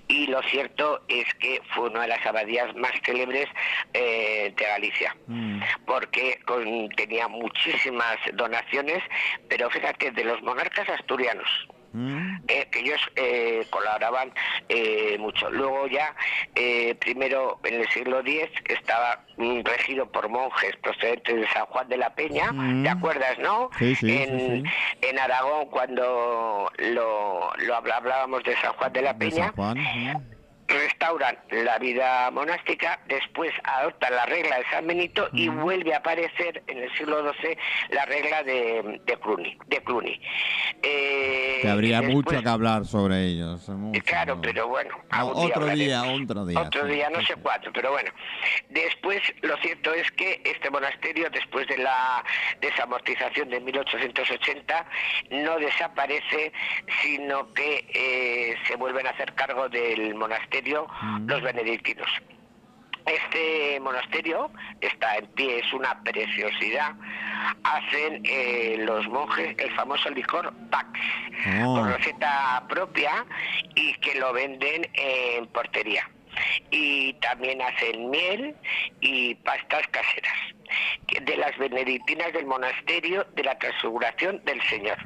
y 0.07 0.27
lo 0.27 0.41
cierto 0.43 1.01
es 1.07 1.25
que 1.35 1.61
fue 1.73 1.89
una 1.89 2.01
de 2.01 2.07
las 2.09 2.25
abadías 2.25 2.73
más 2.75 2.91
célebres 3.05 3.47
eh, 3.93 4.53
de 4.55 4.63
Galicia 4.65 5.15
Mm. 5.27 5.61
porque 5.85 6.39
con- 6.45 6.89
tenía 6.89 7.27
muchísimas 7.27 8.17
donaciones, 8.33 9.01
pero 9.49 9.69
fíjate, 9.69 10.11
de 10.11 10.23
los 10.23 10.41
monarcas 10.41 10.87
asturianos, 10.89 11.47
Mm. 11.93 12.37
eh, 12.47 12.67
que 12.71 12.79
ellos 12.79 12.99
eh, 13.15 13.65
colaboraban 13.69 14.31
eh, 14.67 15.15
mucho. 15.19 15.49
Luego 15.51 15.87
ya, 15.87 16.15
eh, 16.55 16.95
primero 16.95 17.59
en 17.63 17.75
el 17.81 17.87
siglo 17.89 18.19
X, 18.19 18.49
estaba 18.67 19.23
mm, 19.37 19.61
regido 19.63 20.11
por 20.11 20.27
monjes 20.27 20.75
procedentes 20.77 21.35
de 21.35 21.47
San 21.49 21.65
Juan 21.67 21.87
de 21.89 21.97
la 21.97 22.09
Peña, 22.15 22.51
Mm. 22.51 22.83
¿te 22.83 22.89
acuerdas, 22.89 23.37
no? 23.39 23.69
Sí, 23.77 23.93
sí, 23.95 24.07
sí, 24.07 24.23
en, 24.23 24.63
sí. 24.65 24.71
en 25.03 25.19
Aragón, 25.19 25.67
cuando 25.69 26.71
lo, 26.77 27.51
lo 27.57 27.75
habl- 27.75 27.93
hablábamos 27.93 28.43
de 28.43 28.55
San 28.57 28.73
Juan 28.73 28.91
de 28.93 29.01
la 29.03 29.13
De 29.13 29.19
Peña, 29.29 29.45
San 29.45 29.55
Juan. 29.55 29.77
mm. 29.77 30.33
restauran 30.67 31.37
la 31.51 31.77
vida 31.77 32.31
monástica, 32.31 32.99
después 33.07 33.51
adoptan 33.63 34.15
la 34.15 34.25
regla 34.25 34.57
de 34.57 34.65
San 34.71 34.87
Benito 34.87 35.29
y 35.33 35.47
vuelve 35.49 35.93
a 35.93 35.97
aparecer 35.97 36.63
en 36.67 36.77
el 36.79 36.91
siglo 36.97 37.21
XII 37.33 37.57
la 37.89 38.05
regla 38.05 38.41
de, 38.43 38.99
de 39.05 39.17
Cluny. 39.19 39.57
De 39.67 39.83
Cluny. 39.83 40.19
Eh, 40.81 41.42
Que 41.63 41.69
habría 41.69 42.01
después- 42.01 42.15
mucho 42.15 42.43
que 42.43 42.49
hablar 42.49 42.85
sobre 42.85 43.25
ellos. 43.25 43.67
mucho. 43.69 44.01
Claro, 44.03 44.39
pero 44.41 44.67
bueno, 44.67 44.95
otro 45.33 45.65
día, 45.67 46.03
otro 46.03 46.45
día, 46.45 46.59
Otro 46.61 46.85
sí, 46.87 46.93
día, 46.93 47.09
no 47.09 47.19
sí, 47.21 47.25
sé 47.27 47.35
cuánto, 47.37 47.71
pero 47.73 47.91
bueno. 47.91 48.11
Después, 48.69 49.21
lo 49.41 49.55
cierto 49.57 49.93
es 49.93 50.11
que 50.11 50.41
este 50.45 50.69
monasterio, 50.69 51.29
después 51.29 51.67
de 51.67 51.77
la 51.77 52.23
desamortización 52.61 53.49
de 53.49 53.59
1880, 53.59 54.85
no 55.31 55.57
desaparece, 55.57 56.51
sino 57.01 57.53
que 57.53 57.85
eh, 57.93 58.55
se 58.67 58.75
vuelven 58.75 59.07
a 59.07 59.11
hacer 59.11 59.33
cargo 59.33 59.69
del 59.69 60.15
monasterio 60.15 60.87
Mm. 61.01 61.27
los 61.29 61.41
benedictinos. 61.41 62.07
Este 63.05 63.79
monasterio 63.81 64.49
está 64.81 65.17
en 65.17 65.25
pie, 65.27 65.59
es 65.59 65.73
una 65.73 66.01
preciosidad. 66.03 66.93
Hacen 67.63 68.21
eh, 68.25 68.77
los 68.79 69.07
monjes 69.09 69.55
el 69.57 69.71
famoso 69.75 70.09
licor 70.11 70.53
Pax, 70.69 70.87
Oh. 71.61 71.75
con 71.75 71.91
receta 71.93 72.63
propia 72.69 73.25
y 73.75 73.93
que 73.95 74.15
lo 74.15 74.31
venden 74.31 74.89
en 74.93 75.45
portería. 75.47 76.09
Y 76.71 77.13
también 77.15 77.61
hacen 77.61 78.09
miel 78.09 78.55
y 79.01 79.35
pastas 79.35 79.85
caseras 79.89 80.33
de 81.21 81.37
las 81.37 81.57
benedictinas 81.57 82.31
del 82.33 82.45
monasterio 82.45 83.25
de 83.35 83.43
la 83.43 83.57
transfiguración 83.57 84.41
del 84.45 84.61
Señor. 84.63 84.97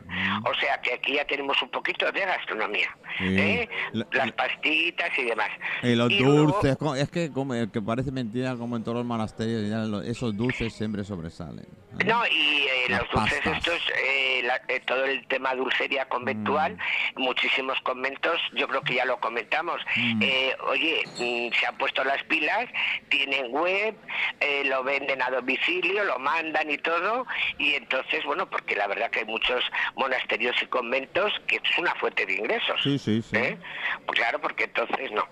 O 0.45 0.53
sea 0.55 0.79
que 0.81 0.93
aquí 0.93 1.13
ya 1.13 1.25
tenemos 1.25 1.61
un 1.61 1.69
poquito 1.69 2.11
de 2.11 2.21
gastronomía. 2.21 2.89
¿eh? 3.19 3.67
La- 3.93 4.05
Las 4.11 4.27
la- 4.27 4.35
pastitas 4.35 5.09
y 5.17 5.23
demás. 5.23 5.49
Y 5.83 5.95
los 5.95 6.11
Y 6.11 6.19
luego- 6.19 6.51
dulces, 6.51 6.77
co- 6.77 6.95
es 6.95 7.09
que, 7.09 7.31
como, 7.31 7.53
que 7.71 7.81
parece 7.81 8.11
mentira, 8.11 8.55
como 8.55 8.75
en 8.77 8.83
todos 8.83 8.97
los 8.97 9.05
monasterios, 9.05 9.63
esos 10.05 10.35
dulces 10.37 10.73
siempre 10.73 11.03
sobresalen. 11.03 11.65
¿eh? 11.99 12.03
No, 12.05 12.21
y 12.27 12.67
eh, 12.67 12.89
los 12.89 12.99
dulces 13.11 13.39
pastas. 13.41 13.57
estos, 13.57 13.81
eh, 14.03 14.41
la- 14.43 14.61
eh, 14.67 14.79
todo 14.85 15.03
el 15.05 15.25
tema 15.27 15.55
dulcería 15.55 16.05
conventual, 16.07 16.77
Mm. 17.15 17.21
muchísimos 17.23 17.79
conventos, 17.81 18.39
yo 18.55 18.67
creo 18.67 18.81
que 18.81 18.95
ya 18.95 19.05
lo 19.05 19.19
comentamos. 19.19 19.81
Mm. 19.95 20.21
Eh, 20.21 20.55
oye, 20.67 21.03
mm, 21.17 21.53
se 21.59 21.65
han 21.65 21.77
puesto 21.77 22.03
las 22.03 22.21
pilas, 22.25 22.67
tienen 23.09 23.51
web, 23.51 23.95
eh, 24.39 24.63
lo 24.65 24.83
venden 24.83 25.21
a 25.23 25.29
domicilio, 25.31 25.56
lo 26.05 26.19
mandan 26.19 26.69
y 26.69 26.77
todo, 26.77 27.25
y 27.57 27.75
entonces, 27.75 28.23
bueno, 28.25 28.49
porque 28.49 28.75
la 28.75 28.87
verdad 28.87 29.09
que 29.09 29.19
hay 29.19 29.25
muchos 29.25 29.63
monasterios 29.95 30.55
y 30.61 30.67
conventos 30.67 31.33
que 31.47 31.57
es 31.57 31.77
una 31.77 31.93
fuente 31.95 32.25
de 32.25 32.33
ingresos. 32.35 32.79
Sí, 32.83 32.97
sí, 32.97 33.21
sí. 33.21 33.35
¿eh? 33.35 33.57
Pues 34.05 34.19
claro, 34.19 34.39
porque 34.39 34.65
entonces 34.65 35.11
no. 35.11 35.27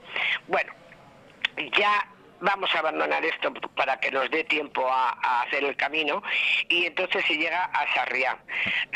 Bueno, 0.48 0.74
ya 1.78 2.08
vamos 2.42 2.74
a 2.76 2.80
abandonar 2.80 3.24
esto 3.24 3.54
para 3.76 4.00
que 4.00 4.12
nos 4.12 4.30
dé 4.30 4.44
tiempo 4.44 4.88
a, 4.88 5.18
a 5.22 5.44
hacer 5.44 5.64
el 5.64 5.76
camino 5.76 6.22
y 6.70 6.86
entonces 6.86 7.26
se 7.26 7.38
llega 7.38 7.64
a 7.66 7.94
Sarriá. 7.94 8.38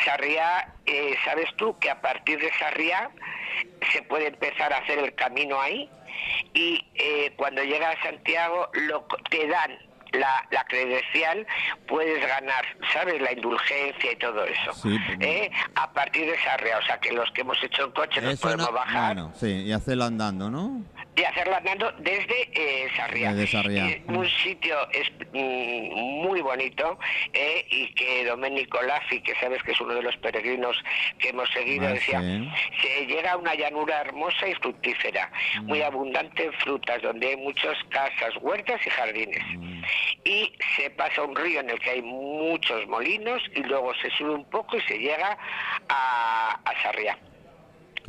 Sarriá, 0.03 0.74
eh, 0.86 1.15
¿sabes 1.24 1.50
tú 1.55 1.77
que 1.79 1.89
a 1.89 2.01
partir 2.01 2.39
de 2.39 2.51
Sarriá 2.59 3.09
se 3.91 4.01
puede 4.03 4.27
empezar 4.27 4.74
a 4.74 4.77
hacer 4.77 5.00
el 5.00 5.15
camino 5.15 5.59
ahí? 5.59 5.89
Y 6.53 6.86
eh, 6.95 7.33
cuando 7.38 7.63
llega 7.63 7.91
a 7.91 8.03
Santiago 8.03 8.69
lo, 8.74 9.05
te 9.29 9.48
dan 9.48 9.88
la, 10.13 10.45
la, 10.51 10.63
credencial 10.65 11.45
puedes 11.87 12.25
ganar, 12.25 12.65
¿sabes? 12.93 13.21
La 13.21 13.31
indulgencia 13.33 14.11
y 14.11 14.15
todo 14.15 14.43
eso. 14.45 14.73
Sí, 14.73 14.97
¿eh? 15.19 15.51
A 15.75 15.91
partir 15.91 16.29
de 16.29 16.37
Sarriá, 16.39 16.77
o 16.77 16.81
sea 16.83 16.99
que 16.99 17.11
los 17.11 17.29
que 17.31 17.41
hemos 17.41 17.61
hecho 17.63 17.85
el 17.85 17.93
coche 17.93 18.21
nos 18.21 18.39
podemos 18.39 18.67
no- 18.67 18.73
bajar 18.73 19.15
Bueno, 19.15 19.31
sí, 19.35 19.47
y 19.65 19.71
hacerlo 19.71 20.05
andando, 20.05 20.49
¿no? 20.49 20.81
Y 21.15 21.23
hacerlo 21.23 21.55
andando 21.57 21.91
desde 21.99 22.49
eh, 22.53 22.87
Sarriá. 22.95 23.33
Desde 23.33 23.51
Sarriá. 23.51 23.89
Eh, 23.89 24.03
un 24.07 24.25
sitio 24.29 24.77
es, 24.91 25.11
mm, 25.33 25.93
muy 26.23 26.39
bonito 26.41 26.97
eh, 27.33 27.65
y 27.69 27.93
que 27.93 28.23
Domenico 28.25 28.81
Laffi, 28.81 29.21
que 29.21 29.35
sabes 29.35 29.61
que 29.63 29.71
es 29.73 29.81
uno 29.81 29.95
de 29.95 30.01
los 30.03 30.15
peregrinos 30.17 30.77
que 31.17 31.29
hemos 31.29 31.49
seguido, 31.51 31.87
Ah, 31.87 31.91
decía, 31.93 32.21
sí. 32.21 32.49
se 32.81 33.05
llega 33.07 33.33
a 33.33 33.37
una 33.37 33.53
llanura 33.55 33.99
hermosa 34.01 34.47
y 34.47 34.53
fructífera, 34.55 35.29
Mm. 35.61 35.65
muy 35.65 35.81
abundante 35.81 36.45
en 36.45 36.53
frutas, 36.53 37.01
donde 37.01 37.27
hay 37.29 37.37
muchas 37.37 37.77
casas, 37.89 38.33
huertas 38.41 38.79
y 38.85 38.89
jardines. 38.89 39.43
Mm. 39.57 39.81
Y 40.23 40.53
se 40.77 40.89
pasa 40.91 41.23
un 41.23 41.35
río 41.35 41.59
en 41.59 41.69
el 41.69 41.79
que 41.79 41.89
hay 41.91 42.01
muchos 42.01 42.87
molinos 42.87 43.41
y 43.55 43.63
luego 43.63 43.93
se 43.95 44.09
sube 44.11 44.31
un 44.35 44.49
poco 44.49 44.77
y 44.77 44.81
se 44.81 44.97
llega 44.99 45.37
a, 45.89 46.59
a 46.63 46.81
Sarriá. 46.83 47.17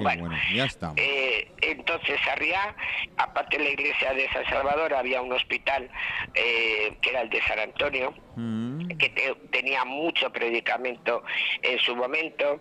Qué 0.01 0.05
Bueno, 0.05 0.21
bueno, 0.29 0.37
ya 0.55 0.65
estamos. 0.65 0.97
Eh, 0.99 1.51
entonces, 1.63 2.19
Sarriá, 2.25 2.75
aparte 3.17 3.59
de 3.59 3.65
la 3.65 3.71
iglesia 3.71 4.13
de 4.15 4.29
San 4.33 4.45
Salvador, 4.47 4.95
había 4.95 5.21
un 5.21 5.33
hospital 5.33 5.91
eh, 6.35 6.97
que 7.03 7.11
era 7.11 7.21
el 7.23 7.31
de 7.31 7.43
San 7.43 7.59
Antonio, 7.59 8.15
Mm. 8.37 8.89
que 8.97 9.09
te- 9.11 9.35
tenía 9.51 9.85
mucho 9.85 10.31
predicamento 10.33 11.23
en 11.63 11.79
su 11.81 11.95
momento, 11.97 12.61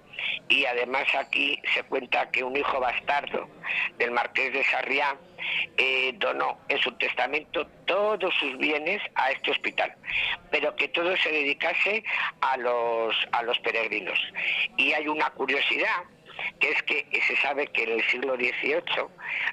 y 0.49 0.65
además 0.65 1.05
aquí 1.15 1.57
se 1.73 1.83
cuenta 1.83 2.29
que 2.31 2.43
un 2.43 2.57
hijo 2.57 2.79
bastardo 2.79 3.47
del 3.97 4.11
marqués 4.11 4.51
de 4.51 4.63
Sarriá 4.65 5.15
eh, 5.77 6.11
donó 6.17 6.59
en 6.67 6.79
su 6.79 6.91
testamento 6.97 7.65
todos 7.85 8.33
sus 8.39 8.57
bienes 8.57 9.01
a 9.15 9.31
este 9.31 9.51
hospital, 9.51 9.95
pero 10.51 10.75
que 10.75 10.89
todo 10.89 11.15
se 11.15 11.31
dedicase 11.31 12.03
a 12.41 12.57
los, 12.57 13.15
a 13.31 13.43
los 13.43 13.57
peregrinos. 13.59 14.19
Y 14.75 14.91
hay 14.91 15.07
una 15.07 15.29
curiosidad 15.29 16.03
que 16.59 16.71
es 16.71 16.83
que 16.83 17.05
se 17.27 17.35
sabe 17.37 17.67
que 17.67 17.83
en 17.83 17.91
el 17.99 18.03
siglo 18.09 18.35
XVIII 18.35 19.07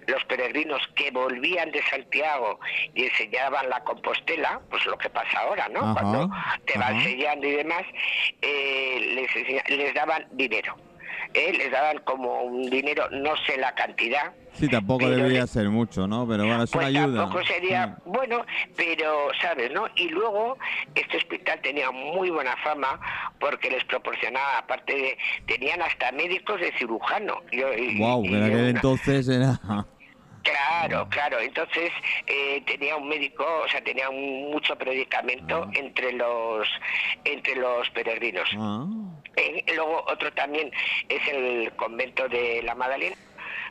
los 0.06 0.24
peregrinos 0.24 0.80
que 0.94 1.10
volvían 1.10 1.70
de 1.70 1.82
Santiago 1.82 2.58
y 2.94 3.04
enseñaban 3.04 3.68
la 3.68 3.82
Compostela, 3.84 4.60
pues 4.70 4.84
lo 4.86 4.96
que 4.98 5.10
pasa 5.10 5.40
ahora, 5.40 5.68
¿no? 5.68 5.80
Ajá, 5.80 5.94
Cuando 6.00 6.30
te 6.64 6.78
van 6.78 7.02
sellando 7.02 7.46
y 7.46 7.52
demás, 7.52 7.84
eh, 8.42 9.00
les, 9.14 9.68
les 9.68 9.94
daban 9.94 10.26
dinero. 10.32 10.76
¿Eh? 11.34 11.52
Les 11.56 11.70
daban 11.70 11.98
como 12.04 12.42
un 12.42 12.62
dinero, 12.70 13.08
no 13.10 13.36
sé 13.46 13.56
la 13.58 13.74
cantidad, 13.74 14.32
Sí, 14.54 14.68
tampoco 14.68 15.10
debería 15.10 15.46
ser 15.46 15.68
mucho, 15.68 16.06
¿no? 16.06 16.26
Pero 16.26 16.46
bueno, 16.46 16.62
es 16.62 16.70
pues 16.70 16.88
una 16.88 17.00
ayuda. 17.02 17.20
tampoco 17.24 17.44
sería 17.44 17.86
Mm. 17.88 17.96
bueno, 18.06 18.46
pero 18.74 19.28
sabes, 19.42 19.70
¿no? 19.70 19.86
Y 19.96 20.08
luego 20.08 20.56
este 20.94 21.18
hospital 21.18 21.60
tenía 21.60 21.90
muy 21.90 22.30
buena 22.30 22.56
fama 22.64 22.98
porque 23.38 23.68
les 23.70 23.84
proporcionaba, 23.84 24.58
aparte 24.58 24.94
de, 24.94 25.18
tenían 25.46 25.82
hasta 25.82 26.10
médicos 26.12 26.58
de 26.58 26.72
cirujano. 26.78 27.42
Yo- 27.52 27.74
y- 27.74 27.98
Guau, 27.98 28.24
y 28.24 28.28
aquel 28.34 28.50
una- 28.52 28.68
entonces 28.70 29.28
era... 29.28 29.60
Claro, 30.46 31.08
claro. 31.10 31.40
Entonces 31.40 31.90
eh, 32.26 32.62
tenía 32.66 32.96
un 32.96 33.08
médico, 33.08 33.44
o 33.64 33.68
sea, 33.68 33.82
tenía 33.82 34.08
un- 34.08 34.50
mucho 34.50 34.76
predicamento 34.76 35.64
Ah. 35.66 35.70
entre 35.74 36.12
los 36.12 36.68
entre 37.24 37.56
los 37.56 37.88
peregrinos. 37.90 38.48
Ah, 38.58 38.86
Eh, 39.36 39.64
luego 39.74 40.02
otro 40.08 40.32
también 40.32 40.70
es 41.10 41.28
el 41.28 41.70
convento 41.76 42.26
de 42.28 42.62
la 42.62 42.74
Magdalena, 42.74 43.16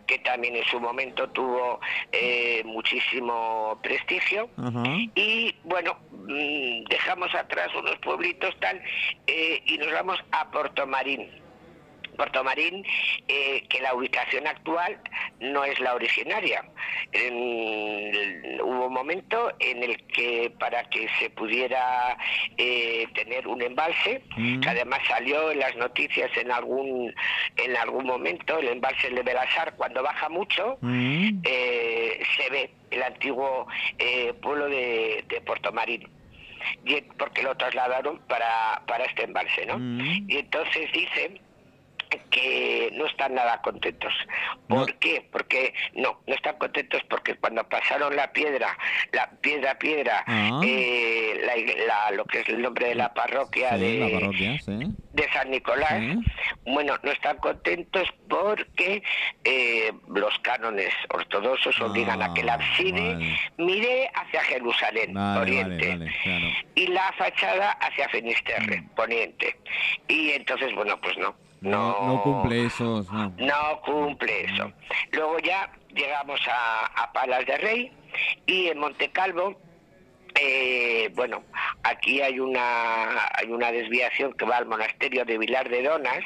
que 0.05 0.19
también 0.19 0.55
en 0.55 0.63
su 0.65 0.79
momento 0.79 1.27
tuvo 1.29 1.79
eh, 2.11 2.61
muchísimo 2.65 3.79
prestigio. 3.81 4.47
Y 5.15 5.55
bueno, 5.63 5.97
mm, 6.11 6.83
dejamos 6.87 7.33
atrás 7.33 7.69
unos 7.73 7.97
pueblitos 7.97 8.53
tal 8.59 8.79
eh, 9.25 9.61
y 9.65 9.77
nos 9.79 9.91
vamos 9.91 10.19
a 10.31 10.51
Portomarín. 10.51 11.31
Portomarín, 12.15 12.85
eh, 13.27 13.63
que 13.69 13.81
la 13.81 13.93
ubicación 13.93 14.47
actual 14.47 14.99
no 15.39 15.63
es 15.63 15.79
la 15.79 15.93
originaria. 15.95 16.63
En- 17.11 18.61
hubo 18.61 18.87
un 18.87 18.93
momento 18.93 19.51
en 19.59 19.83
el 19.83 19.97
que 20.07 20.51
para 20.59 20.83
que 20.85 21.07
se 21.19 21.29
pudiera 21.29 22.17
eh, 22.57 23.07
tener 23.13 23.47
un 23.47 23.61
embalse, 23.61 24.21
Mm. 24.37 24.59
que 24.61 24.69
además 24.69 24.99
salió 25.07 25.51
en 25.51 25.59
las 25.59 25.75
noticias 25.75 26.29
en 26.37 26.51
algún 26.51 27.13
en 27.57 27.77
algún 27.77 28.05
momento, 28.05 28.57
el 28.59 28.67
embalse 28.69 29.09
de 29.09 29.21
Belasar, 29.23 29.75
cuando 29.75 30.03
baja 30.03 30.29
mucho, 30.29 30.77
Mm. 30.81 31.39
eh, 31.43 32.21
se 32.37 32.49
ve 32.49 32.69
el 32.91 33.03
antiguo 33.03 33.67
eh, 33.99 34.33
pueblo 34.41 34.67
de, 34.67 35.23
de 35.27 35.41
Portomarín. 35.41 36.07
Y, 36.83 37.01
porque 37.01 37.43
lo 37.43 37.55
trasladaron 37.55 38.17
para, 38.27 38.81
para 38.87 39.05
este 39.05 39.23
embalse, 39.25 39.65
¿no? 39.67 39.77
Mm. 39.77 40.25
Y 40.29 40.37
entonces 40.37 40.91
dicen 40.91 41.39
que 42.29 42.89
no 42.93 43.05
están 43.05 43.33
nada 43.35 43.61
contentos. 43.61 44.13
No. 44.67 44.77
¿Por 44.77 44.93
qué? 44.95 45.27
Porque 45.31 45.73
no, 45.93 46.21
no 46.27 46.33
están 46.35 46.57
contentos 46.57 47.01
porque 47.09 47.35
cuando 47.35 47.67
pasaron 47.67 48.15
la 48.15 48.31
piedra, 48.31 48.77
la 49.11 49.29
piedra 49.41 49.77
piedra, 49.77 50.23
Ah. 50.27 50.61
eh, 50.63 51.41
la 51.45 51.55
la- 51.85 52.11
lo 52.11 52.25
que 52.25 52.41
es 52.41 52.49
el 52.49 52.61
nombre 52.61 52.87
de 52.89 52.95
la 52.95 53.13
parroquia 53.13 53.71
Sí, 53.75 53.79
de, 53.79 53.99
la 53.99 54.19
parroquia, 54.19 54.59
sí. 54.59 54.79
de 55.13 55.31
San 55.31 55.49
Nicolás, 55.51 55.93
Sí. 55.99 56.19
bueno, 56.65 56.95
no 57.03 57.11
están 57.11 57.37
contentos 57.37 58.07
porque 58.29 59.01
eh, 59.43 59.91
los 60.13 60.37
cánones 60.39 60.93
ortodoxos 61.09 61.79
obligan 61.81 62.21
a 62.21 62.33
que 62.33 62.41
el 62.41 62.49
Ah, 62.49 62.53
abside 62.55 63.13
vale. 63.13 63.39
mire 63.57 64.09
hacia 64.13 64.41
Jerusalén, 64.43 65.13
Vale, 65.13 65.39
oriente, 65.41 65.87
vale, 65.89 65.97
vale, 66.05 66.15
claro. 66.23 66.45
y 66.75 66.87
la 66.87 67.13
fachada 67.17 67.71
hacia 67.71 68.09
Finisterre, 68.09 68.81
Mm. 68.81 68.89
poniente. 68.95 69.55
Y 70.07 70.31
entonces, 70.31 70.73
bueno, 70.73 70.99
pues 71.01 71.17
no. 71.17 71.35
No, 71.61 72.07
no 72.07 72.23
cumple 72.23 72.65
esos... 72.65 73.11
No. 73.11 73.33
No 73.37 73.81
cumple 73.83 74.45
eso. 74.45 74.71
Luego 75.11 75.39
ya 75.39 75.71
llegamos 75.93 76.39
a, 76.47 76.85
a 77.03 77.11
Palas 77.11 77.45
de 77.45 77.57
Rey 77.57 77.91
y 78.45 78.67
en 78.67 78.79
Montecalvo, 78.79 79.59
eh, 80.39 81.09
bueno, 81.15 81.43
aquí 81.83 82.21
hay 82.21 82.39
una 82.39 83.27
hay 83.35 83.47
una 83.49 83.71
desviación 83.71 84.33
que 84.33 84.45
va 84.45 84.57
al 84.57 84.65
monasterio 84.65 85.25
de 85.25 85.37
Vilar 85.37 85.69
de 85.69 85.83
Donas, 85.83 86.23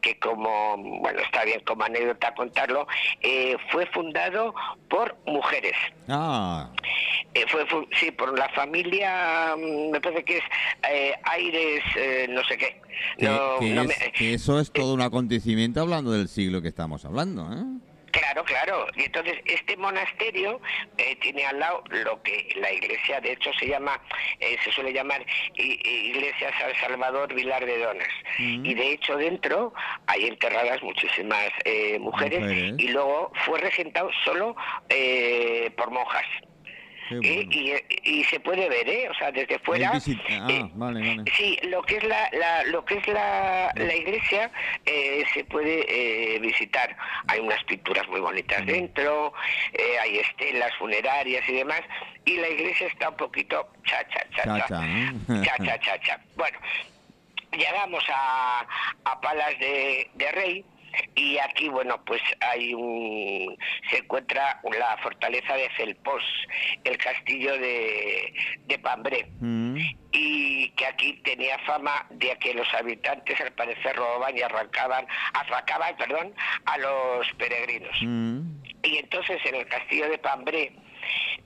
que 0.00 0.18
como, 0.18 0.76
bueno, 1.00 1.20
está 1.20 1.44
bien 1.44 1.60
como 1.66 1.84
anécdota 1.84 2.34
contarlo, 2.34 2.86
eh, 3.20 3.56
fue 3.70 3.86
fundado 3.86 4.54
por 4.88 5.16
mujeres. 5.26 5.74
Ah, 6.08 6.70
Eh, 7.34 7.44
fue, 7.48 7.66
fu- 7.66 7.86
sí, 7.98 8.10
por 8.12 8.38
la 8.38 8.48
familia, 8.50 9.54
mm, 9.56 9.90
me 9.90 10.00
parece 10.00 10.24
que 10.24 10.38
es 10.38 10.44
eh, 10.90 11.14
Aires, 11.24 11.82
eh, 11.96 12.26
no 12.30 12.42
sé 12.44 12.56
qué. 12.56 12.80
que, 13.18 13.26
No, 13.26 13.58
que 13.58 13.70
no 13.74 13.82
es- 13.82 13.88
me- 13.88 14.12
que 14.12 14.34
eso 14.34 14.58
es 14.58 14.72
todo 14.72 14.94
un 14.94 15.02
acontecimiento 15.02 15.80
hablando 15.82 16.12
del 16.12 16.28
siglo 16.28 16.62
que 16.62 16.68
estamos 16.68 17.04
hablando, 17.04 17.42
¿eh? 17.52 17.64
Claro, 18.18 18.44
claro. 18.44 18.86
Y 18.96 19.04
entonces 19.04 19.38
este 19.44 19.76
monasterio 19.76 20.60
eh, 20.98 21.16
tiene 21.16 21.44
al 21.46 21.58
lado 21.58 21.82
lo 21.88 22.22
que 22.22 22.48
la 22.56 22.72
iglesia, 22.72 23.20
de 23.20 23.32
hecho, 23.32 23.50
se 23.58 23.68
llama, 23.68 24.00
eh, 24.40 24.56
se 24.64 24.72
suele 24.72 24.92
llamar 24.92 25.24
Iglesia 25.54 26.50
San 26.58 26.74
Salvador 26.80 27.34
Vilar 27.34 27.64
de 27.64 27.78
Donas. 27.78 28.08
Mm. 28.38 28.64
Y 28.64 28.74
de 28.74 28.92
hecho 28.92 29.16
dentro 29.16 29.72
hay 30.06 30.26
enterradas 30.26 30.82
muchísimas 30.82 31.50
eh, 31.64 31.98
mujeres, 31.98 32.40
Mujeres. 32.40 32.74
y 32.78 32.88
luego 32.88 33.32
fue 33.44 33.60
regentado 33.60 34.10
solo 34.24 34.56
eh, 34.88 35.70
por 35.76 35.90
monjas. 35.90 36.26
Qué 37.08 37.14
¿eh? 37.16 37.44
bueno. 37.46 37.50
Y, 38.02 38.20
y 38.20 38.24
se 38.24 38.40
puede 38.40 38.68
ver, 38.68 38.88
¿eh? 38.88 39.08
O 39.08 39.14
sea, 39.14 39.30
desde 39.32 39.58
fuera. 39.60 39.92
Ah, 39.94 40.46
eh, 40.50 40.68
vale, 40.74 41.00
vale. 41.00 41.30
Sí, 41.36 41.58
lo 41.64 41.82
que 41.82 41.96
es 41.98 42.04
la, 42.04 42.28
la- 42.32 42.64
lo 42.64 42.84
que 42.84 42.96
es 42.98 43.06
la, 43.08 43.70
la 43.74 43.94
iglesia 43.94 44.50
eh, 44.84 45.24
se 45.32 45.44
puede 45.44 45.84
eh, 45.88 46.38
visitar. 46.40 46.96
Hay 47.28 47.40
unas 47.40 47.62
pinturas 47.64 48.06
muy 48.08 48.20
bonitas 48.20 48.64
dentro, 48.66 49.32
eh, 49.72 49.98
hay 50.02 50.18
estelas 50.18 50.74
funerarias 50.78 51.48
y 51.48 51.52
demás, 51.52 51.80
y 52.24 52.36
la 52.36 52.48
iglesia 52.48 52.86
está 52.88 53.10
un 53.10 53.16
poquito 53.16 53.68
cha 53.84 54.02
cha 54.08 54.24
cha 54.34 54.42
cha 54.44 54.58
Chacha, 54.58 54.80
¿no? 55.28 55.42
cha 55.44 55.56
cha 55.64 55.78
cha 55.78 56.00
cha. 56.00 56.20
Bueno, 56.36 56.58
llegamos 57.56 58.04
a, 58.12 58.66
a 59.04 59.20
Palas 59.20 59.58
de, 59.58 60.10
de 60.14 60.32
Rey 60.32 60.64
Y 61.14 61.38
aquí, 61.38 61.68
bueno, 61.68 62.02
pues 62.04 62.20
hay 62.40 62.74
un. 62.74 63.56
Se 63.90 63.98
encuentra 63.98 64.60
la 64.78 64.96
fortaleza 65.02 65.54
de 65.54 65.68
Felpos, 65.70 66.22
el 66.84 66.96
castillo 66.98 67.52
de, 67.58 68.32
de 68.66 68.78
Pambré. 68.78 69.26
Mm. 69.40 69.76
Y 70.12 70.70
que 70.70 70.86
aquí 70.86 71.14
tenía 71.24 71.58
fama 71.60 72.06
de 72.10 72.36
que 72.38 72.54
los 72.54 72.72
habitantes, 72.74 73.40
al 73.40 73.52
parecer, 73.52 73.96
robaban 73.96 74.36
y 74.36 74.42
arrancaban, 74.42 75.06
atracaban, 75.34 75.96
perdón, 75.96 76.34
a 76.64 76.78
los 76.78 77.32
peregrinos. 77.38 77.96
Mm. 78.00 78.40
Y 78.82 78.98
entonces 78.98 79.40
en 79.44 79.56
el 79.56 79.66
castillo 79.66 80.08
de 80.08 80.18
Pambré, 80.18 80.72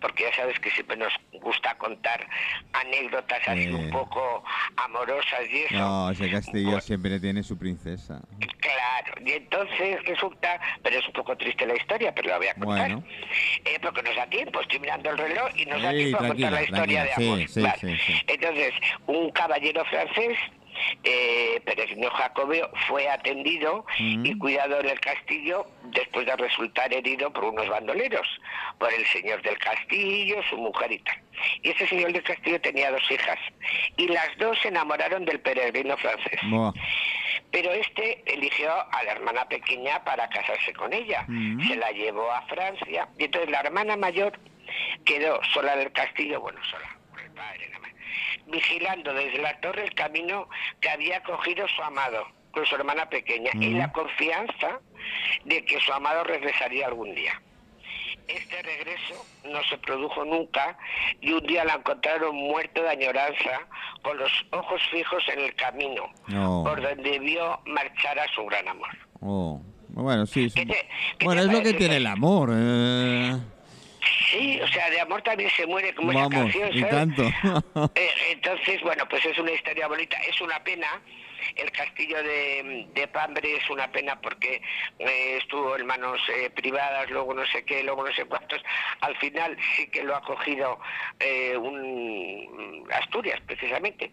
porque 0.00 0.24
ya 0.24 0.34
sabes 0.34 0.58
que 0.60 0.70
siempre 0.70 0.96
nos 0.96 1.12
gusta 1.40 1.76
contar 1.78 2.26
anécdotas 2.72 3.40
así 3.46 3.64
Eh. 3.64 3.74
un 3.74 3.90
poco 3.90 4.44
amorosas 4.76 5.40
y 5.50 5.58
eso. 5.64 5.74
No, 5.74 6.10
ese 6.10 6.30
castillo 6.30 6.72
Pues- 6.72 6.84
siempre 6.84 7.18
tiene 7.20 7.42
su 7.42 7.58
princesa. 7.58 8.20
Claro, 8.60 9.14
y 9.24 9.32
entonces 9.32 10.02
resulta, 10.04 10.60
pero 10.82 10.98
es 10.98 11.06
un 11.06 11.12
poco 11.12 11.36
triste 11.36 11.66
la 11.66 11.76
historia, 11.76 12.14
pero 12.14 12.30
la 12.30 12.38
voy 12.38 12.46
a 12.48 12.54
contar. 12.54 12.90
Bueno. 12.92 13.04
Eh, 13.64 13.78
porque 13.82 14.02
nos 14.02 14.16
da 14.16 14.26
tiempo, 14.28 14.60
estoy 14.60 14.78
mirando 14.80 15.10
el 15.10 15.18
reloj 15.18 15.50
y 15.56 15.66
nos 15.66 15.82
da 15.82 15.90
tiempo 15.92 16.16
a 16.24 16.28
contar 16.28 16.52
la 16.52 16.62
historia 16.62 17.04
de 17.04 17.12
amor. 17.14 17.38
sí, 17.48 17.62
sí, 17.80 17.96
sí. 18.06 18.22
Entonces, 18.26 18.72
un 19.06 19.30
caballero 19.30 19.84
francés, 19.86 20.38
eh, 21.02 21.60
peregrino 21.64 22.10
jacobeo, 22.10 22.70
fue 22.88 23.08
atendido 23.08 23.84
Mm. 23.98 24.26
y 24.26 24.38
cuidado 24.38 24.80
en 24.80 24.88
el 24.88 25.00
castillo 25.00 25.66
después 25.84 26.26
de 26.26 26.36
resultar 26.36 26.92
herido 26.92 27.32
por 27.32 27.44
unos 27.44 27.68
bandoleros, 27.68 28.26
por 28.78 28.92
el 28.92 29.04
señor 29.06 29.42
del 29.42 29.58
castillo, 29.58 30.42
su 30.48 30.56
mujer 30.56 30.92
y 30.92 30.98
tal. 30.98 31.20
Y 31.62 31.70
ese 31.70 31.86
señor 31.86 32.12
del 32.12 32.22
castillo 32.22 32.60
tenía 32.60 32.90
dos 32.90 33.10
hijas 33.10 33.38
y 33.96 34.08
las 34.08 34.28
dos 34.38 34.58
se 34.60 34.68
enamoraron 34.68 35.24
del 35.24 35.40
peregrino 35.40 35.96
francés. 35.96 36.38
Buah. 36.44 36.72
Pero 37.50 37.72
este 37.72 38.22
eligió 38.32 38.70
a 38.72 39.02
la 39.04 39.12
hermana 39.12 39.44
pequeña 39.48 40.02
para 40.04 40.28
casarse 40.28 40.72
con 40.72 40.92
ella. 40.92 41.24
Mm. 41.26 41.66
Se 41.68 41.76
la 41.76 41.90
llevó 41.90 42.30
a 42.30 42.42
Francia 42.42 43.08
y 43.18 43.24
entonces 43.24 43.50
la 43.50 43.60
hermana 43.60 43.96
mayor 43.96 44.38
quedó 45.04 45.40
sola 45.52 45.74
en 45.74 45.80
el 45.80 45.92
castillo, 45.92 46.40
bueno, 46.40 46.60
sola, 46.70 46.96
con 47.10 47.20
el 47.20 47.30
padre 47.32 47.68
nada 47.68 47.80
más, 47.80 47.90
vigilando 48.46 49.12
desde 49.14 49.38
la 49.38 49.58
torre 49.60 49.84
el 49.84 49.94
camino 49.94 50.48
que 50.80 50.90
había 50.90 51.22
cogido 51.22 51.66
su 51.68 51.82
amado 51.82 52.26
con 52.52 52.66
su 52.66 52.74
hermana 52.74 53.08
pequeña 53.08 53.50
y 53.54 53.70
la 53.74 53.92
confianza 53.92 54.80
de 55.44 55.64
que 55.64 55.78
su 55.80 55.92
amado 55.92 56.24
regresaría 56.24 56.86
algún 56.86 57.14
día. 57.14 57.40
Este 58.26 58.62
regreso 58.62 59.24
no 59.44 59.62
se 59.64 59.76
produjo 59.78 60.24
nunca 60.24 60.76
y 61.20 61.32
un 61.32 61.44
día 61.46 61.64
la 61.64 61.74
encontraron 61.74 62.34
muerta 62.36 62.80
de 62.82 62.88
añoranza 62.90 63.60
con 64.02 64.18
los 64.18 64.30
ojos 64.50 64.80
fijos 64.92 65.22
en 65.32 65.40
el 65.40 65.54
camino 65.54 66.04
No. 66.28 66.62
por 66.64 66.80
donde 66.80 67.18
vio 67.18 67.60
marchar 67.66 68.18
a 68.18 68.26
su 68.34 68.44
gran 68.46 68.68
amor. 68.68 68.88
Oh. 69.20 69.60
Bueno, 69.88 70.24
sí. 70.26 70.48
sí. 70.50 70.60
¿Qué 70.60 70.66
te- 70.66 70.88
qué 71.18 71.24
Bueno, 71.24 71.42
es 71.42 71.48
lo 71.52 71.62
que 71.62 71.72
tiene 71.74 71.96
el 71.96 72.06
amor. 72.06 72.50
eh. 72.52 73.36
Sí, 74.30 74.60
o 74.60 74.68
sea, 74.68 74.88
de 74.90 75.00
amor 75.00 75.22
también 75.22 75.50
se 75.50 75.66
muere 75.66 75.94
como 75.94 76.12
esa 76.12 76.20
Vamos, 76.22 76.42
canción, 76.52 76.70
y 76.72 76.80
¿sabes? 76.80 76.94
tanto. 76.94 77.22
Eh, 77.94 78.10
entonces, 78.32 78.80
bueno, 78.82 79.06
pues 79.08 79.24
es 79.24 79.38
una 79.38 79.52
historia 79.52 79.88
bonita. 79.88 80.16
Es 80.28 80.40
una 80.40 80.62
pena. 80.62 81.00
El 81.56 81.70
castillo 81.72 82.22
de, 82.22 82.86
de 82.94 83.08
Pambre 83.08 83.56
es 83.56 83.68
una 83.70 83.90
pena 83.90 84.20
porque 84.20 84.62
eh, 84.98 85.38
estuvo 85.40 85.76
en 85.76 85.86
manos 85.86 86.20
eh, 86.36 86.50
privadas, 86.50 87.10
luego 87.10 87.34
no 87.34 87.44
sé 87.46 87.64
qué, 87.64 87.82
luego 87.82 88.06
no 88.06 88.12
sé 88.14 88.24
cuántos. 88.24 88.60
Al 89.00 89.16
final 89.16 89.56
sí 89.76 89.86
que 89.88 90.02
lo 90.02 90.14
ha 90.16 90.22
cogido 90.22 90.78
eh, 91.18 91.56
un 91.56 92.88
Asturias, 92.92 93.40
precisamente, 93.46 94.10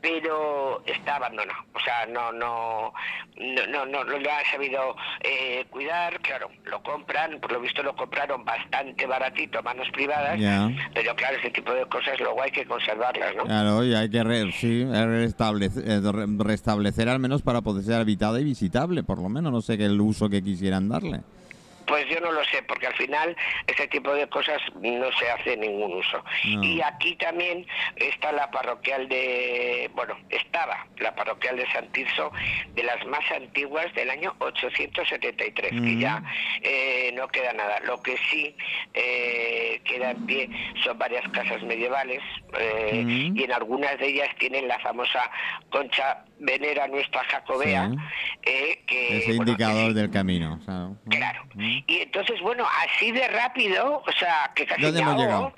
pero 0.00 0.82
está 0.86 1.16
abandonado. 1.16 1.60
O 1.74 1.80
sea, 1.80 2.06
no, 2.06 2.32
no, 2.32 2.92
no, 3.36 3.66
no, 3.66 3.86
no, 3.86 4.04
no 4.04 4.18
lo 4.18 4.32
han 4.32 4.44
sabido 4.50 4.96
eh, 5.22 5.64
cuidar. 5.70 6.20
Claro, 6.20 6.50
lo 6.64 6.82
compran, 6.82 7.40
por 7.40 7.52
lo 7.52 7.60
visto 7.60 7.82
lo 7.82 7.94
compraron 7.96 8.44
bastante 8.44 9.06
baratito 9.06 9.58
a 9.58 9.62
manos 9.62 9.88
privadas. 9.90 10.38
Pero 10.94 11.14
claro, 11.16 11.36
ese 11.38 11.50
tipo 11.50 11.72
de 11.72 11.84
cosas 11.86 12.18
luego 12.20 12.40
hay 12.42 12.50
que 12.50 12.64
conservarlas, 12.66 13.34
¿no? 13.36 13.44
Claro, 13.44 13.84
y 13.84 13.94
hay 13.94 14.10
que 14.10 14.22
re- 14.24 14.52
sí, 14.52 14.84
restablecer, 14.84 15.82
eh, 15.86 16.00
re- 16.12 16.26
restablecer 16.80 17.08
al 17.08 17.18
menos 17.18 17.42
para 17.42 17.60
poder 17.60 17.84
ser 17.84 17.94
habitada 17.94 18.40
y 18.40 18.44
visitable, 18.44 19.02
por 19.02 19.18
lo 19.18 19.28
menos. 19.28 19.52
No 19.52 19.60
sé 19.60 19.76
qué 19.76 19.86
el 19.86 20.00
uso 20.00 20.28
que 20.28 20.42
quisieran 20.42 20.88
darle. 20.88 21.22
Pues 21.90 22.06
yo 22.08 22.20
no 22.20 22.30
lo 22.30 22.44
sé, 22.44 22.62
porque 22.62 22.86
al 22.86 22.94
final 22.94 23.36
ese 23.66 23.88
tipo 23.88 24.14
de 24.14 24.28
cosas 24.28 24.58
no 24.80 25.10
se 25.18 25.28
hace 25.30 25.56
ningún 25.56 25.92
uso. 25.94 26.24
No. 26.46 26.62
Y 26.62 26.80
aquí 26.80 27.16
también 27.16 27.66
está 27.96 28.30
la 28.30 28.48
parroquial 28.50 29.08
de, 29.08 29.90
bueno, 29.94 30.16
estaba 30.28 30.86
la 30.98 31.12
parroquial 31.16 31.56
de 31.56 31.68
San 31.72 31.90
Tirso, 31.90 32.30
de 32.74 32.84
las 32.84 33.04
más 33.06 33.28
antiguas 33.32 33.92
del 33.94 34.08
año 34.08 34.34
873, 34.38 35.70
que 35.72 35.76
Mm. 35.80 36.00
ya 36.00 36.22
eh, 36.62 37.12
no 37.16 37.26
queda 37.28 37.52
nada. 37.54 37.80
Lo 37.80 38.00
que 38.00 38.16
sí 38.30 38.54
eh, 38.94 39.80
queda 39.84 40.12
en 40.12 40.26
pie 40.26 40.48
son 40.84 40.96
varias 40.98 41.28
casas 41.32 41.60
medievales 41.64 42.20
eh, 42.58 43.02
Mm. 43.04 43.36
y 43.36 43.42
en 43.44 43.52
algunas 43.52 43.98
de 43.98 44.06
ellas 44.08 44.28
tienen 44.38 44.68
la 44.68 44.78
famosa 44.78 45.28
concha 45.70 46.24
venera 46.38 46.86
nuestra 46.86 47.22
jacobea, 47.24 47.90
Sí. 47.90 48.78
que 48.86 49.18
Ese 49.18 49.36
bueno, 49.36 49.52
indicador 49.52 49.88
que- 49.88 50.00
del 50.00 50.10
camino. 50.10 50.58
o 50.60 50.64
sea, 50.64 50.88
Claro. 51.08 51.39
Y 51.56 52.00
entonces, 52.02 52.40
bueno, 52.40 52.66
así 52.84 53.10
de 53.12 53.26
rápido, 53.28 54.02
o 54.06 54.12
sea, 54.18 54.50
que 54.54 54.64
casi 54.66 54.82
¿Dónde 54.82 55.02
me 55.02 55.10
hemos 55.10 55.20
llegado? 55.20 55.54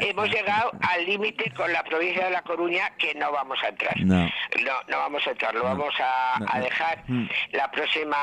hemos 0.00 0.28
llegado 0.30 0.72
al 0.80 1.04
límite 1.06 1.50
con 1.52 1.72
la 1.72 1.82
provincia 1.84 2.24
de 2.24 2.30
La 2.32 2.42
Coruña 2.42 2.90
que 2.98 3.14
no 3.14 3.30
vamos 3.32 3.58
a 3.62 3.68
entrar. 3.68 3.96
No. 4.00 4.24
No, 4.24 4.72
no 4.88 4.98
vamos 4.98 5.26
a 5.26 5.30
entrar, 5.30 5.54
lo 5.54 5.60
No. 5.62 5.68
vamos 5.68 5.94
a, 6.00 6.38
No, 6.40 6.46
a 6.48 6.58
no. 6.58 6.64
dejar 6.64 7.04
Mm. 7.06 7.26
la 7.52 7.70
próxima 7.70 8.16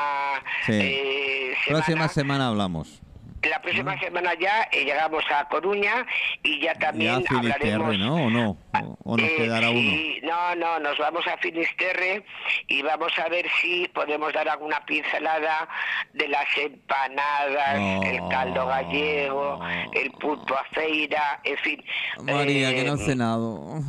Sí. 0.66 0.72
eh, 0.74 1.54
semana. 1.64 1.84
Próxima 1.84 2.08
semana 2.08 2.48
hablamos. 2.48 3.00
La 3.42 3.60
próxima 3.62 3.98
semana 3.98 4.34
ya 4.38 4.68
eh, 4.70 4.84
llegamos 4.84 5.24
a 5.30 5.48
Coruña 5.48 6.06
y 6.42 6.60
ya 6.60 6.74
también 6.74 7.22
ya 7.22 7.36
hablaremos... 7.38 7.90
Finisterre, 7.90 7.98
¿no? 7.98 8.14
¿O 8.26 8.30
no? 8.30 8.50
¿O, 8.74 8.98
o 9.12 9.16
nos 9.16 9.26
Eh, 9.28 9.36
quedará 9.36 9.70
uno? 9.70 9.78
sí, 9.80 10.20
No, 10.22 10.54
no, 10.56 10.78
nos 10.78 10.98
vamos 10.98 11.26
a 11.26 11.38
Finisterre 11.38 12.22
y 12.68 12.82
vamos 12.82 13.12
a 13.18 13.28
ver 13.30 13.46
si 13.62 13.88
podemos 13.88 14.32
dar 14.34 14.48
alguna 14.48 14.84
pincelada 14.84 15.68
de 16.12 16.28
las 16.28 16.46
empanadas, 16.56 18.04
el 18.04 18.20
caldo 18.28 18.66
gallego, 18.66 19.60
el 19.94 20.10
puto 20.12 20.56
a 20.58 20.64
feira, 20.74 21.40
en 21.44 21.56
fin. 21.58 21.84
María, 22.22 22.74
que 22.74 22.84
no 22.84 22.94
eh, 22.94 22.98
he 23.00 23.04
cenado. 23.06 23.80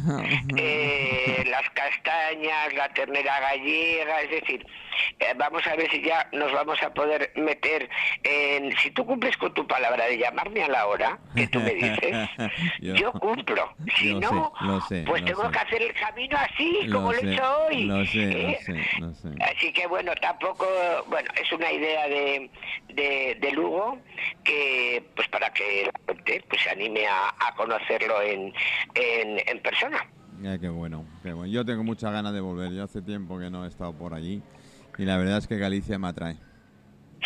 eh, 0.58 1.44
las 1.48 1.70
castañas, 1.72 2.74
la 2.74 2.88
ternera 2.94 3.40
gallega, 3.40 4.22
es 4.22 4.30
decir, 4.32 4.66
eh, 5.20 5.34
vamos 5.36 5.66
a 5.68 5.76
ver 5.76 5.90
si 5.92 6.02
ya 6.04 6.28
nos 6.32 6.52
vamos 6.54 6.82
a 6.84 6.94
poder 6.94 7.32
meter 7.36 7.90
en... 8.24 8.76
Si 8.78 8.92
tú 8.92 9.06
cumples 9.06 9.36
con 9.42 9.54
tu 9.56 9.66
palabra 9.66 10.06
de 10.06 10.20
llamarme 10.20 10.64
a 10.64 10.68
la 10.68 10.86
hora 10.86 11.18
que 11.36 11.48
tú 11.48 11.60
me 11.60 11.74
dices, 11.74 12.30
Yo- 12.80 12.94
yo, 12.96 13.12
cumplo. 13.14 13.74
Si 13.98 14.14
no, 14.16 14.54
sé, 14.88 15.04
pues 15.08 15.26
tengo 15.26 15.44
sé. 15.46 15.52
que 15.52 15.58
hacer 15.60 15.82
el 15.82 15.94
camino 15.96 16.38
así, 16.38 16.88
como 16.92 17.12
lo 17.12 17.18
he 17.20 17.34
hecho 17.34 17.44
hoy. 17.66 17.84
Lo 17.86 18.06
sé, 18.06 18.52
¿eh? 18.52 18.60
lo 19.00 19.14
lo. 19.16 19.32
Así 19.42 19.74
que 19.74 19.88
bueno, 19.88 20.12
tampoco, 20.22 20.66
bueno, 21.10 21.28
es 21.44 21.52
una 21.52 21.72
idea 21.72 22.08
de, 22.08 22.52
de, 22.94 23.38
de 23.42 23.52
Lugo 23.52 23.98
que, 24.44 25.04
pues 25.16 25.28
para 25.30 25.52
que 25.52 25.86
la 25.92 26.14
gente 26.14 26.44
pues, 26.48 26.62
se 26.62 26.70
anime 26.70 27.08
a, 27.08 27.30
a 27.40 27.56
conocerlo 27.56 28.22
en, 28.22 28.54
en, 28.94 29.42
en 29.48 29.60
persona. 29.64 30.08
Ya, 30.42 30.58
qué 30.60 30.70
bueno, 30.70 31.06
qué 31.24 31.34
bueno. 31.34 31.52
Yo 31.52 31.66
tengo 31.66 31.84
muchas 31.84 32.12
ganas 32.14 32.34
de 32.34 32.42
volver. 32.42 32.72
Yo 32.74 32.84
hace 32.84 33.02
tiempo 33.02 33.40
que 33.40 33.50
no 33.50 33.66
he 33.66 33.68
estado 33.68 33.94
por 33.94 34.14
allí. 34.14 34.42
Y 34.98 35.06
la 35.06 35.18
verdad 35.18 35.38
es 35.40 35.48
que 35.48 35.58
Galicia 35.58 35.98
me 35.98 36.08
atrae. 36.10 36.36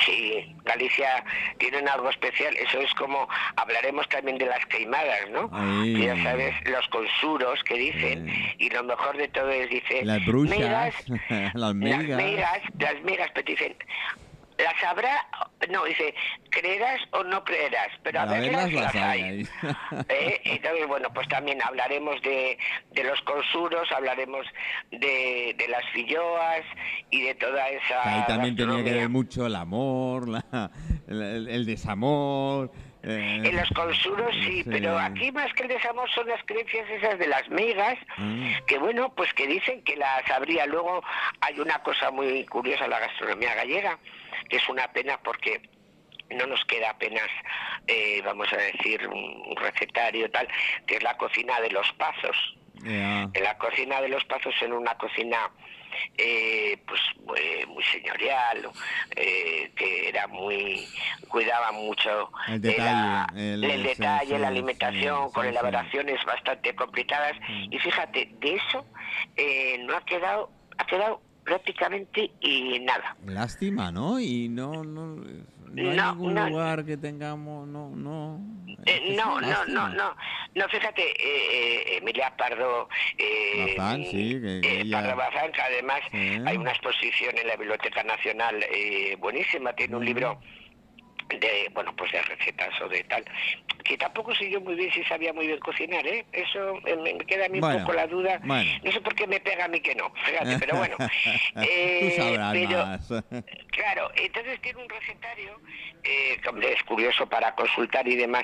Sí, 0.04 0.56
Galicia 0.66 1.24
tiene 1.58 1.80
un 1.82 1.88
algo 1.88 2.10
especial. 2.10 2.56
Eso 2.58 2.80
es 2.82 2.94
como 2.96 3.28
hablaremos 3.56 4.08
también 4.10 4.38
de 4.38 4.46
las 4.46 4.66
queimadas, 4.66 5.30
¿no? 5.32 5.50
Ya 5.86 6.22
sabes, 6.24 6.54
los 6.66 6.86
consuros 6.90 7.64
que 7.64 7.76
dicen. 7.76 8.28
Y 8.58 8.70
lo 8.72 8.84
mejor 8.84 9.16
de 9.18 9.28
todo 9.30 9.50
es, 9.52 9.70
dice... 9.70 10.04
Las 10.04 10.26
brujas, 10.26 10.50
"Megas, 10.58 10.96
las 11.30 11.54
Las 11.54 11.76
megas. 11.76 12.18
megas, 12.18 12.60
las 12.80 13.02
megas, 13.04 13.32
pero 13.34 13.46
dicen... 13.46 13.76
Las 14.58 14.84
habrá, 14.86 15.28
no, 15.70 15.84
dice, 15.84 16.16
creerás 16.50 17.02
o 17.12 17.24
no 17.24 17.44
creerás, 17.44 17.90
pero 18.04 18.22
a 18.22 18.26
verlas 18.26 18.72
las 18.72 18.84
las 18.84 18.96
hay 18.96 19.22
hay. 19.22 19.48
Eh, 20.10 20.42
Entonces, 20.46 20.88
bueno, 20.88 21.10
pues 21.14 21.28
también 21.28 21.62
hablaremos 21.62 22.22
de, 22.22 22.58
de 22.92 23.04
los 23.04 23.20
consuros, 23.24 23.92
hablaremos 23.92 24.46
de, 24.92 25.56
de 25.58 25.68
las 25.68 25.84
filloas 25.92 26.62
y 27.10 27.22
de 27.24 27.36
toda 27.36 27.68
esa. 27.70 28.02
Ahí 28.20 28.24
también 28.28 28.56
tenía 28.56 28.84
que 28.84 28.94
ver 28.94 29.10
mucho 29.10 29.46
el 29.46 29.56
amor, 29.56 30.30
la- 30.30 30.72
el, 31.08 31.48
el- 31.50 31.66
desamor. 31.66 32.72
eh, 33.04 33.42
En 33.44 33.56
los 33.58 33.70
consuros 33.72 34.34
sí, 34.44 34.64
pero 34.66 34.98
aquí 34.98 35.32
más 35.32 35.54
que 35.54 35.64
el 35.64 35.70
desamor 35.70 36.10
son 36.12 36.28
las 36.28 36.42
creencias 36.46 36.90
esas 36.90 37.20
de 37.20 37.28
las 37.28 37.48
megas, 37.50 37.98
Ah. 38.18 38.48
que 38.68 38.78
bueno, 38.78 39.14
pues 39.14 39.34
que 39.34 39.48
dicen 39.48 39.84
que 39.84 39.96
las 39.98 40.30
habría. 40.32 40.66
Luego 40.66 41.04
hay 41.42 41.60
una 41.60 41.80
cosa 41.84 42.10
muy 42.12 42.46
curiosa 42.46 42.86
en 42.86 42.92
la 42.92 43.00
gastronomía 43.00 43.54
gallega, 43.56 44.00
que 44.50 44.58
es 44.58 44.70
una 44.70 44.88
pena 44.92 45.20
porque 45.24 45.62
no 46.32 46.46
nos 46.48 46.64
queda 46.66 46.90
apenas, 46.92 47.30
eh, 47.88 48.22
vamos 48.24 48.52
a 48.52 48.58
decir, 48.58 49.08
un 49.08 49.56
recetario 49.58 50.30
tal, 50.32 50.48
que 50.88 50.96
es 50.96 51.04
la 51.04 51.16
cocina 51.18 51.60
de 51.62 51.70
los 51.72 51.92
pazos. 51.94 52.56
En 52.84 53.32
la 53.42 53.58
cocina 53.58 54.02
de 54.02 54.10
los 54.10 54.24
Pazos, 54.26 54.54
en 54.62 54.74
una 54.74 54.96
cocina 54.96 55.50
eh, 56.18 56.78
pues 56.86 57.00
eh, 57.38 57.66
muy 57.68 57.84
señorial, 57.86 58.70
eh, 59.16 59.72
que 59.78 60.10
era 60.10 60.28
muy 60.28 60.86
cuidaba 61.30 61.72
mucho 61.72 62.30
El 62.50 62.62
la- 62.78 63.28
detalle, 63.32 63.54
el- 63.54 63.64
el 63.64 63.82
sí, 63.82 63.88
detalle, 63.88 64.36
sí, 64.36 64.38
la 64.38 64.48
alimentación, 64.50 65.28
sí, 65.28 65.34
con 65.34 65.44
sí. 65.46 65.50
elaboraciones 65.50 66.24
bastante 66.26 66.76
complicadas. 66.76 67.34
Mm. 67.48 67.74
Y 67.74 67.80
fíjate, 67.80 68.30
de 68.40 68.56
eso 68.56 68.86
eh, 69.38 69.78
no 69.80 69.96
ha 69.96 70.04
quedado, 70.06 70.52
ha 70.78 70.86
quedado 70.86 71.22
prácticamente 71.46 72.32
y 72.42 72.80
nada. 72.80 73.16
Lástima, 73.26 73.92
¿no? 73.92 74.20
Y 74.20 74.50
no, 74.50 74.84
no, 74.84 75.16
no 75.16 75.90
hay 75.92 75.98
No, 75.98 76.12
ningún 76.14 76.34
no. 76.34 76.50
lugar 76.50 76.84
que 76.84 76.98
tengamos, 76.98 77.68
no, 77.68 77.92
no. 77.96 78.42
Eh, 78.88 79.16
no, 79.16 79.40
no, 79.40 79.66
no, 79.68 79.90
no, 79.90 80.16
no, 80.56 80.68
fíjate, 80.70 81.02
eh, 81.04 81.14
eh, 81.94 81.98
Emilia 82.02 82.36
Pardo, 82.36 82.90
eh, 83.18 83.76
Bazán, 83.78 84.04
sí, 84.06 84.42
que- 84.42 84.60
que 84.62 84.68
eh, 84.78 84.82
ella- 84.82 85.02
Pardo 85.16 85.16
que 85.54 85.62
además 85.62 86.02
hay 86.12 86.58
una 86.58 86.72
exposición 86.72 87.38
en 87.38 87.48
la 87.48 87.56
Biblioteca 87.56 88.04
Nacional 88.04 88.64
eh, 88.74 89.16
buenísima, 89.20 89.72
tiene 89.74 89.96
un 89.96 90.02
Mm. 90.04 90.06
libro 90.06 90.42
de, 91.30 91.70
bueno, 91.74 91.96
pues 91.96 92.12
de 92.12 92.22
recetas 92.22 92.70
o 92.82 92.88
de 92.88 93.04
tal, 93.06 93.24
que 93.84 93.98
tampoco 93.98 94.34
sé 94.36 94.50
yo 94.50 94.62
muy 94.62 94.76
bien 94.76 94.92
si 94.92 95.04
sabía 95.06 95.34
muy 95.34 95.48
bien 95.48 95.60
cocinar, 95.60 96.06
¿eh? 96.06 96.26
Eso 96.32 96.80
eh, 96.86 96.96
me 96.98 97.18
queda 97.26 97.46
a 97.46 97.50
mí 97.50 97.60
Bueno, 97.60 97.78
un 97.78 97.82
poco 97.84 97.94
la 97.94 98.08
duda, 98.08 98.40
bueno. 98.44 98.70
no 98.84 98.92
sé 98.92 99.02
por 99.02 99.16
qué 99.16 99.28
me 99.28 99.40
pega 99.40 99.66
a 99.66 99.68
mí 99.68 99.80
que 99.80 99.96
no, 99.96 100.12
fíjate, 100.24 100.58
pero 100.60 100.78
bueno. 100.78 100.96
Eh, 101.62 102.14
Tú 102.16 102.22
sabrás 102.22 102.54
pero- 102.54 102.86
más. 102.86 103.10
Claro, 103.76 104.10
entonces 104.16 104.60
tiene 104.62 104.82
un 104.82 104.90
recetario, 104.90 105.60
eh, 106.04 106.38
es 106.64 106.84
curioso 106.84 107.28
para 107.28 107.54
consultar 107.56 108.08
y 108.08 108.16
demás, 108.16 108.44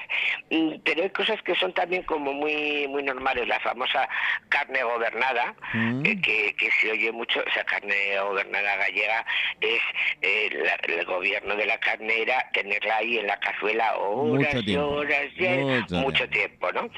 Mm, 0.49 0.79
pero 0.83 1.03
hay 1.03 1.09
cosas 1.11 1.41
que 1.43 1.55
son 1.55 1.73
también 1.73 2.03
como 2.03 2.33
muy 2.33 2.85
muy 2.89 3.01
normales, 3.03 3.47
la 3.47 3.59
famosa 3.61 4.09
carne 4.49 4.83
gobernada, 4.83 5.55
Mm. 5.73 6.05
eh, 6.05 6.21
que, 6.21 6.53
que 6.57 6.69
se 6.71 6.91
oye 6.91 7.11
mucho, 7.13 7.45
esa 7.47 7.63
carne 7.63 7.95
gobernada 8.19 8.75
gallega 8.75 9.25
es 9.61 9.79
eh, 10.21 10.49
la- 10.51 10.93
el 10.93 11.05
gobierno 11.05 11.55
de 11.55 11.65
la 11.65 11.79
carnera, 11.79 12.49
tenerla 12.71 12.97
ahí 12.97 13.17
en 13.17 13.27
la 13.27 13.37
cazuela 13.37 13.95
horas 13.97 14.55
Mucho 14.55 14.71
y 14.71 14.75
horas, 14.77 15.27
y 15.37 15.47
mucho 15.47 15.95
mucho 15.95 16.29
tiempo, 16.29 16.71
¿no? 16.71 16.89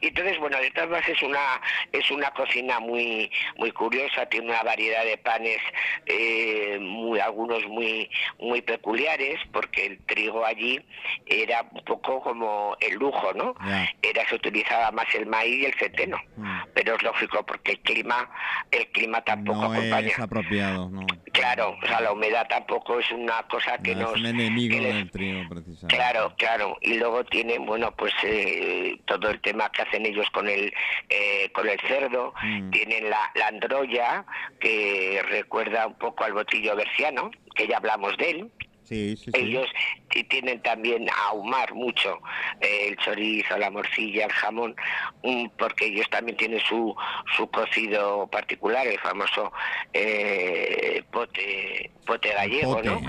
Y 0.00 0.08
entonces, 0.08 0.38
bueno, 0.38 0.58
de 0.58 0.70
todas 0.70 0.90
maneras 0.90 1.08
es 1.08 1.22
una, 1.22 1.60
es 1.92 2.10
una 2.10 2.30
cocina 2.30 2.80
muy, 2.80 3.30
muy 3.56 3.70
curiosa, 3.72 4.26
tiene 4.26 4.48
una 4.48 4.62
variedad 4.62 5.04
de 5.04 5.18
panes, 5.18 5.58
eh, 6.06 6.78
muy, 6.80 7.20
algunos 7.20 7.66
muy, 7.66 8.10
muy 8.38 8.62
peculiares, 8.62 9.38
porque 9.52 9.86
el 9.86 9.98
trigo 10.06 10.44
allí 10.44 10.80
era 11.26 11.66
un 11.72 11.84
poco 11.84 12.22
como 12.22 12.76
el 12.80 12.94
lujo, 12.94 13.32
¿no? 13.34 13.54
Era, 14.02 14.26
se 14.28 14.34
utilizaba 14.34 14.90
más 14.90 15.06
el 15.14 15.26
maíz 15.26 15.62
y 15.62 15.66
el 15.66 15.74
centeno. 15.74 16.18
Mm. 16.36 16.61
Pero 16.84 16.96
es 16.96 17.02
lógico, 17.04 17.46
porque 17.46 17.72
el 17.72 17.80
clima, 17.80 18.28
el 18.72 18.88
clima 18.88 19.20
tampoco 19.22 19.60
No 19.60 19.72
acompaña. 19.72 20.08
es 20.08 20.18
apropiado, 20.18 20.90
no. 20.90 21.06
Claro, 21.32 21.76
o 21.80 21.86
sea, 21.86 22.00
la 22.00 22.10
humedad 22.12 22.44
tampoco 22.48 22.98
es 22.98 23.08
una 23.12 23.40
cosa 23.44 23.78
que 23.78 23.94
No, 23.94 24.00
nos... 24.02 24.14
es 24.14 24.18
un 24.20 24.26
enemigo 24.26 24.74
que 24.74 24.80
les- 24.80 24.94
del 24.96 25.10
trigo, 25.12 25.48
precisamente. 25.48 25.94
Claro, 25.96 26.34
claro. 26.36 26.76
Y 26.80 26.94
luego 26.94 27.22
tienen, 27.24 27.64
bueno, 27.66 27.92
pues 27.92 28.12
eh, 28.24 28.98
todo 29.04 29.30
el 29.30 29.40
tema 29.40 29.70
que 29.70 29.82
hacen 29.82 30.04
ellos 30.06 30.28
con 30.30 30.48
el 30.48 30.74
eh, 31.08 31.50
con 31.52 31.68
el 31.68 31.78
cerdo. 31.86 32.34
Mm. 32.42 32.70
Tienen 32.70 33.08
la, 33.10 33.30
la 33.36 33.46
androya, 33.46 34.24
que 34.58 35.22
recuerda 35.28 35.86
un 35.86 35.94
poco 35.94 36.24
al 36.24 36.32
botillo 36.32 36.74
berciano, 36.74 37.30
que 37.54 37.68
ya 37.68 37.76
hablamos 37.76 38.16
de 38.16 38.30
él. 38.30 38.50
Sí, 38.84 39.16
sí, 39.16 39.30
sí. 39.32 39.40
Ellos 39.40 39.66
t- 40.10 40.24
tienen 40.24 40.60
también 40.62 41.08
a 41.08 41.28
ahumar 41.28 41.72
mucho 41.74 42.20
eh, 42.60 42.88
el 42.88 42.96
chorizo, 42.98 43.56
la 43.56 43.70
morcilla, 43.70 44.26
el 44.26 44.32
jamón, 44.32 44.74
mm, 45.22 45.46
porque 45.56 45.86
ellos 45.86 46.08
también 46.10 46.36
tienen 46.36 46.60
su, 46.60 46.94
su 47.36 47.48
cocido 47.50 48.26
particular, 48.26 48.86
el 48.86 48.98
famoso 48.98 49.52
eh, 49.92 51.02
pote, 51.10 51.90
pote 52.06 52.32
gallego, 52.34 52.74
pote, 52.76 52.88
¿no? 52.88 53.00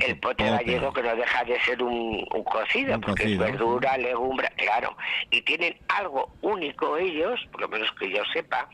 el 0.00 0.18
pote, 0.18 0.44
pote. 0.44 0.50
gallego 0.50 0.92
que 0.92 1.02
no 1.02 1.16
deja 1.16 1.44
de 1.44 1.60
ser 1.62 1.82
un, 1.82 2.26
un 2.34 2.44
cocido, 2.44 2.94
Un 2.94 3.00
porque 3.00 3.24
cocido, 3.24 3.44
es 3.44 3.52
verdura, 3.52 3.96
legumbre, 3.98 4.48
claro. 4.56 4.96
Y 5.30 5.42
tienen 5.42 5.76
algo 5.88 6.32
único 6.42 6.96
ellos, 6.96 7.40
por 7.50 7.62
lo 7.62 7.68
menos 7.68 7.90
que 7.98 8.10
yo 8.10 8.22
sepa, 8.32 8.68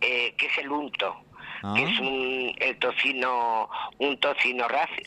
eh, 0.00 0.34
que 0.36 0.46
es 0.46 0.58
el 0.58 0.70
unto. 0.70 1.24
Ah. 1.62 1.74
que 1.76 1.82
es 1.84 1.98
un, 2.00 2.54
el 2.58 2.78
tocino, 2.78 3.68
un 3.98 4.18
tocino 4.20 4.66
raci- 4.68 5.04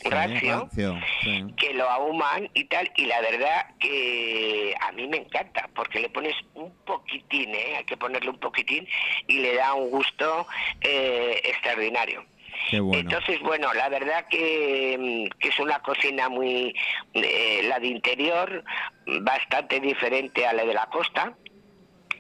Sí, 0.73 0.81
sí. 1.23 1.43
que 1.57 1.73
lo 1.73 1.89
ahuman 1.89 2.49
y 2.53 2.65
tal, 2.65 2.91
y 2.95 3.05
la 3.05 3.21
verdad 3.21 3.67
que 3.79 4.75
a 4.81 4.91
mí 4.91 5.07
me 5.07 5.17
encanta, 5.17 5.69
porque 5.75 5.99
le 5.99 6.09
pones 6.09 6.35
un 6.55 6.71
poquitín, 6.85 7.53
¿eh? 7.55 7.75
hay 7.77 7.83
que 7.85 7.97
ponerle 7.97 8.29
un 8.31 8.39
poquitín, 8.39 8.87
y 9.27 9.39
le 9.39 9.55
da 9.55 9.73
un 9.73 9.89
gusto 9.91 10.47
eh, 10.81 11.39
extraordinario. 11.45 12.25
Bueno. 12.79 12.99
Entonces, 12.99 13.39
bueno, 13.41 13.73
la 13.73 13.89
verdad 13.89 14.27
que, 14.29 14.95
mm, 14.99 15.39
que 15.39 15.49
es 15.49 15.59
una 15.59 15.79
cocina 15.79 16.29
muy, 16.29 16.75
eh, 17.13 17.61
la 17.63 17.79
de 17.79 17.87
interior, 17.87 18.63
bastante 19.21 19.79
diferente 19.79 20.45
a 20.45 20.53
la 20.53 20.63
de 20.65 20.73
la 20.73 20.85
costa. 20.87 21.33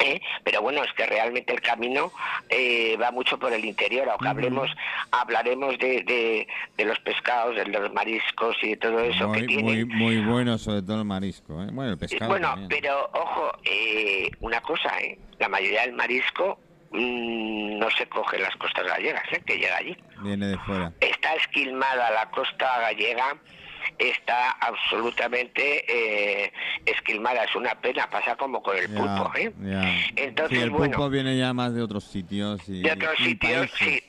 ¿Eh? 0.01 0.21
Pero 0.43 0.61
bueno, 0.61 0.83
es 0.83 0.91
que 0.93 1.05
realmente 1.05 1.53
el 1.53 1.61
camino 1.61 2.11
eh, 2.49 2.97
va 3.01 3.11
mucho 3.11 3.37
por 3.39 3.53
el 3.53 3.63
interior, 3.65 4.09
aunque 4.09 4.27
hablemos, 4.27 4.69
hablaremos 5.11 5.77
de, 5.77 6.03
de, 6.03 6.47
de 6.77 6.85
los 6.85 6.99
pescados, 6.99 7.55
de 7.55 7.65
los 7.65 7.91
mariscos 7.93 8.55
y 8.61 8.69
de 8.71 8.77
todo 8.77 8.99
eso 8.99 9.31
que 9.31 9.39
muy, 9.39 9.47
tienen. 9.47 9.87
muy, 9.87 9.95
muy 9.95 10.25
bueno, 10.25 10.57
sobre 10.57 10.81
todo 10.81 10.99
el 10.99 11.05
marisco. 11.05 11.61
¿eh? 11.61 11.67
Bueno, 11.71 11.91
el 11.91 11.97
pescado. 11.97 12.29
Bueno, 12.29 12.49
también. 12.49 12.69
pero 12.69 13.09
ojo, 13.13 13.51
eh, 13.63 14.29
una 14.39 14.61
cosa, 14.61 14.99
¿eh? 14.99 15.17
la 15.39 15.49
mayoría 15.49 15.81
del 15.81 15.93
marisco 15.93 16.59
mm, 16.91 17.79
no 17.79 17.89
se 17.91 18.07
coge 18.07 18.37
en 18.37 18.43
las 18.43 18.55
costas 18.57 18.85
gallegas, 18.85 19.23
¿eh? 19.31 19.41
que 19.45 19.57
llega 19.57 19.77
allí. 19.77 19.97
Viene 20.21 20.47
de 20.47 20.57
fuera. 20.59 20.91
Está 20.99 21.33
esquilmada 21.35 22.11
la 22.11 22.29
costa 22.31 22.79
gallega, 22.81 23.35
está 23.97 24.51
absolutamente 24.51 26.50
Es 27.29 27.55
una 27.55 27.75
pena, 27.75 28.09
pasa 28.09 28.35
como 28.35 28.61
con 28.63 28.75
el 28.75 28.87
Ya, 28.91 28.97
pulpo. 28.97 29.31
¿eh? 29.37 29.51
ya. 29.63 29.83
Entonces, 30.15 30.57
sí, 30.57 30.63
el 30.63 30.69
bueno. 30.71 30.93
pulpo 30.97 31.09
viene 31.09 31.37
ya 31.37 31.53
más 31.53 31.73
de 31.73 31.81
otros 31.83 32.03
sitios. 32.03 32.67
Y, 32.67 32.81
De 32.81 32.91
otros 32.93 33.13
y 33.19 33.23
sitios, 33.25 33.69
países. 33.71 33.77
sí. 33.79 34.03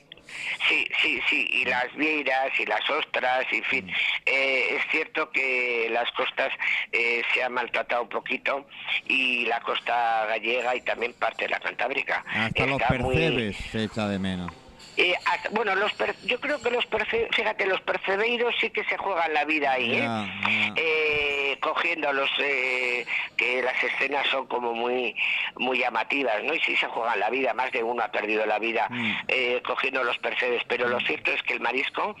Sí, 0.67 0.87
sí, 1.01 1.19
sí, 1.29 1.47
y 1.51 1.65
las 1.65 1.93
vieiras 1.95 2.49
y 2.57 2.65
las 2.65 2.89
ostras, 2.89 3.45
y 3.51 3.57
en 3.57 3.63
fin. 3.65 3.91
Eh, 4.25 4.77
es 4.77 4.81
cierto 4.89 5.29
que 5.29 5.89
las 5.91 6.09
costas 6.13 6.49
eh, 6.91 7.21
se 7.33 7.43
han 7.43 7.53
maltratado 7.53 8.03
un 8.03 8.09
poquito 8.09 8.65
y 9.05 9.45
la 9.45 9.59
costa 9.61 10.25
gallega 10.27 10.75
y 10.75 10.81
también 10.81 11.13
parte 11.13 11.43
de 11.43 11.49
la 11.49 11.59
cantábrica. 11.59 12.25
Hasta 12.33 12.65
los 12.65 12.81
está 12.81 12.93
muy- 12.97 13.13
percebes 13.15 13.57
se 13.57 13.83
echa 13.83 14.07
de 14.07 14.17
menos. 14.17 14.51
Eh, 14.95 15.15
hasta- 15.25 15.49
bueno, 15.49 15.73
los 15.75 15.91
per- 15.93 16.15
yo 16.23 16.39
creo 16.39 16.61
que 16.61 16.69
los 16.69 16.85
perce- 16.87 17.27
fíjate, 17.33 17.65
los 17.65 17.81
percebeiros 17.81 18.53
sí 18.61 18.69
que 18.69 18.83
se 18.85 18.95
juegan 18.97 19.33
la 19.33 19.43
vida 19.43 19.71
ahí, 19.71 19.95
¿eh? 19.95 19.99
Ya. 20.01 20.73
Eh, 20.75 21.57
cogiéndolos, 21.61 22.29
eh, 22.39 23.05
que 23.35 23.61
las 23.63 23.81
escenas 23.83 24.27
son 24.27 24.45
como 24.47 24.73
muy 24.73 25.15
muy 25.57 25.79
llamativas, 25.79 26.43
¿no? 26.43 26.53
Y 26.53 26.59
sí 26.59 26.75
se 26.75 26.87
juegan 26.87 27.19
la 27.19 27.29
vida, 27.29 27.53
más 27.53 27.71
de 27.71 27.81
uno 27.83 28.03
ha 28.03 28.11
perdido 28.11 28.45
la 28.45 28.59
vida 28.59 28.87
Mm. 28.89 29.11
eh, 29.29 29.61
cogiendo 29.65 30.03
los 30.03 30.17
percebes, 30.19 30.61
pero 30.67 30.87
lo 30.87 30.99
cierto 31.01 31.31
es 31.31 31.41
que 31.43 31.53
el 31.53 31.59
marisco, 31.61 32.15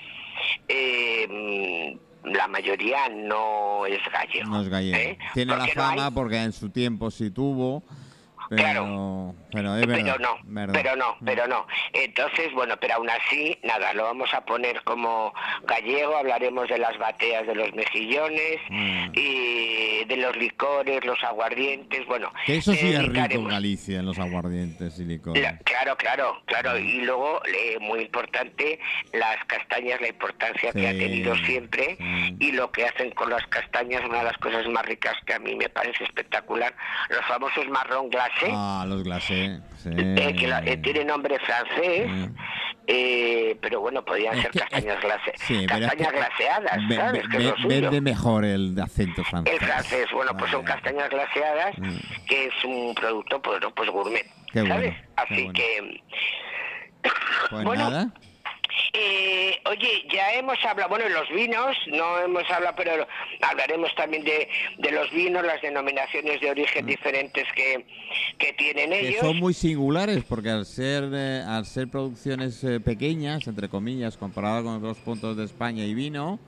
eh, 0.67 1.27
mm, 1.29 2.29
la 2.33 2.47
mayoría 2.47 3.09
no 3.09 3.85
es 3.85 3.99
gallego. 4.11 4.49
No 4.49 4.61
es 4.61 4.69
gallego. 4.69 4.97
¿eh? 4.97 5.17
Tiene 5.33 5.51
la 5.51 5.59
Porque 5.59 5.75
no 5.75 5.83
hay- 5.83 5.97
fama 5.97 6.11
porque 6.11 6.37
en 6.41 6.53
su 6.53 6.69
tiempo 6.69 7.11
sí 7.11 7.31
tuvo. 7.31 7.83
Pero, 8.55 8.63
Claro. 8.63 9.35
pero 9.51 9.75
es 9.77 9.87
verdad. 9.87 10.03
pero 10.03 10.19
no, 10.19 10.37
verdad. 10.43 10.73
pero 10.73 10.95
no, 10.95 11.17
pero 11.25 11.47
no. 11.47 11.67
Entonces, 11.93 12.51
bueno, 12.53 12.75
pero 12.79 12.95
aún 12.95 13.09
así, 13.09 13.57
nada, 13.63 13.93
lo 13.93 14.03
vamos 14.03 14.33
a 14.33 14.41
poner 14.45 14.81
como 14.83 15.33
gallego, 15.63 16.17
hablaremos 16.17 16.67
de 16.69 16.77
las 16.77 16.97
bateas 16.97 17.45
de 17.47 17.55
los 17.55 17.73
mejillones 17.73 18.59
Mm. 18.69 19.11
y 19.13 20.05
de 20.05 20.17
los 20.17 20.35
licores, 20.37 21.03
los 21.05 21.21
aguardientes, 21.23 22.05
bueno. 22.07 22.31
Que 22.45 22.57
eso 22.57 22.73
sí 22.73 22.91
es 22.93 22.99
rico 23.07 23.19
en 23.29 23.47
Galicia, 23.47 23.99
en 23.99 24.05
los 24.05 24.19
aguardientes 24.19 24.99
y 24.99 25.05
licores. 25.05 25.41
La- 25.41 25.57
claro, 25.59 25.95
claro, 25.97 26.41
claro. 26.45 26.77
Y 26.77 27.01
luego, 27.01 27.41
eh, 27.45 27.77
muy 27.79 28.01
importante, 28.01 28.79
las 29.13 29.43
castañas, 29.45 29.99
la 30.01 30.07
importancia 30.09 30.71
que 30.71 30.87
ha 30.87 30.91
tenido 30.91 31.35
siempre 31.45 31.95
sí. 31.97 32.35
y 32.39 32.51
lo 32.51 32.71
que 32.71 32.85
hacen 32.85 33.11
con 33.11 33.29
las 33.29 33.45
castañas, 33.47 34.01
una 34.05 34.19
de 34.19 34.23
las 34.25 34.37
cosas 34.37 34.67
más 34.67 34.85
ricas 34.85 35.15
que 35.25 35.33
a 35.33 35.39
mí 35.39 35.55
me 35.55 35.69
parece 35.69 36.03
espectacular, 36.03 36.73
los 37.09 37.25
famosos 37.25 37.67
marrón 37.69 38.09
glacé. 38.09 38.42
Ah, 38.51 38.85
los 38.87 39.03
glacés. 39.03 39.59
Sí. 39.77 39.89
eh, 39.97 40.35
que 40.39 40.47
la- 40.47 40.59
eh, 40.65 40.77
tiene 40.77 41.03
nombre 41.03 41.37
francés, 41.39 42.09
eh, 42.87 43.57
pero 43.61 43.81
bueno, 43.81 44.03
podían 44.03 44.35
Es 44.35 44.41
ser 44.43 44.51
que- 44.51 44.59
castañas, 44.59 45.01
glase- 45.01 45.33
Sí, 45.35 45.65
castañas 45.65 46.11
glaseadas, 46.13 46.87
ve- 46.87 46.95
¿sabes? 46.95 47.23
ve- 47.29 47.37
ve- 47.37 47.81
vende 47.81 48.01
mejor 48.01 48.45
el 48.45 48.79
acento 48.81 49.23
francés. 49.25 49.53
El 49.53 49.59
francés, 49.59 50.07
bueno, 50.13 50.35
pues 50.37 50.51
son 50.51 50.63
Vale. 50.63 50.73
castañas 50.75 51.09
glaseadas, 51.09 51.77
Mm. 51.79 51.97
que 52.27 52.45
es 52.47 52.65
un 52.65 52.95
producto 52.95 53.41
pues, 53.41 53.59
pues 53.75 53.89
gourmet, 53.89 54.25
Qué 54.53 54.65
¿sabes? 54.65 54.93
bueno, 54.93 54.95
Así 55.17 55.33
bueno. 55.43 55.53
que... 55.53 56.01
Pues 57.49 57.63
bueno, 57.65 57.89
nada. 57.89 58.07
Eh, 58.93 59.59
Oye, 59.65 60.05
ya 60.11 60.33
hemos 60.33 60.57
hablado, 60.65 60.89
bueno, 60.89 61.07
los 61.09 61.29
vinos, 61.29 61.75
no 61.87 62.19
hemos 62.19 62.43
hablado, 62.51 62.75
pero 62.77 63.07
hablaremos 63.41 63.93
también 63.95 64.23
de, 64.23 64.47
de 64.77 64.91
los 64.91 65.09
vinos, 65.11 65.43
las 65.45 65.61
denominaciones 65.61 66.39
de 66.41 66.51
origen 66.51 66.85
diferentes 66.85 67.45
que, 67.55 67.85
que 68.37 68.53
tienen 68.53 68.89
Que 68.91 69.07
ellos. 69.09 69.21
son 69.21 69.37
muy 69.37 69.53
singulares 69.53 70.23
porque 70.23 70.49
al 70.49 70.65
ser 70.65 71.05
eh, 71.13 71.43
al 71.47 71.65
ser 71.65 71.87
producciones 71.87 72.63
eh, 72.63 72.79
pequeñas, 72.79 73.47
entre 73.47 73.69
comillas, 73.69 74.17
comparado 74.17 74.63
con 74.63 74.75
otros 74.75 74.97
puntos 74.99 75.37
de 75.37 75.45
España 75.45 75.83
y 75.85 75.93
vino, 75.93 76.39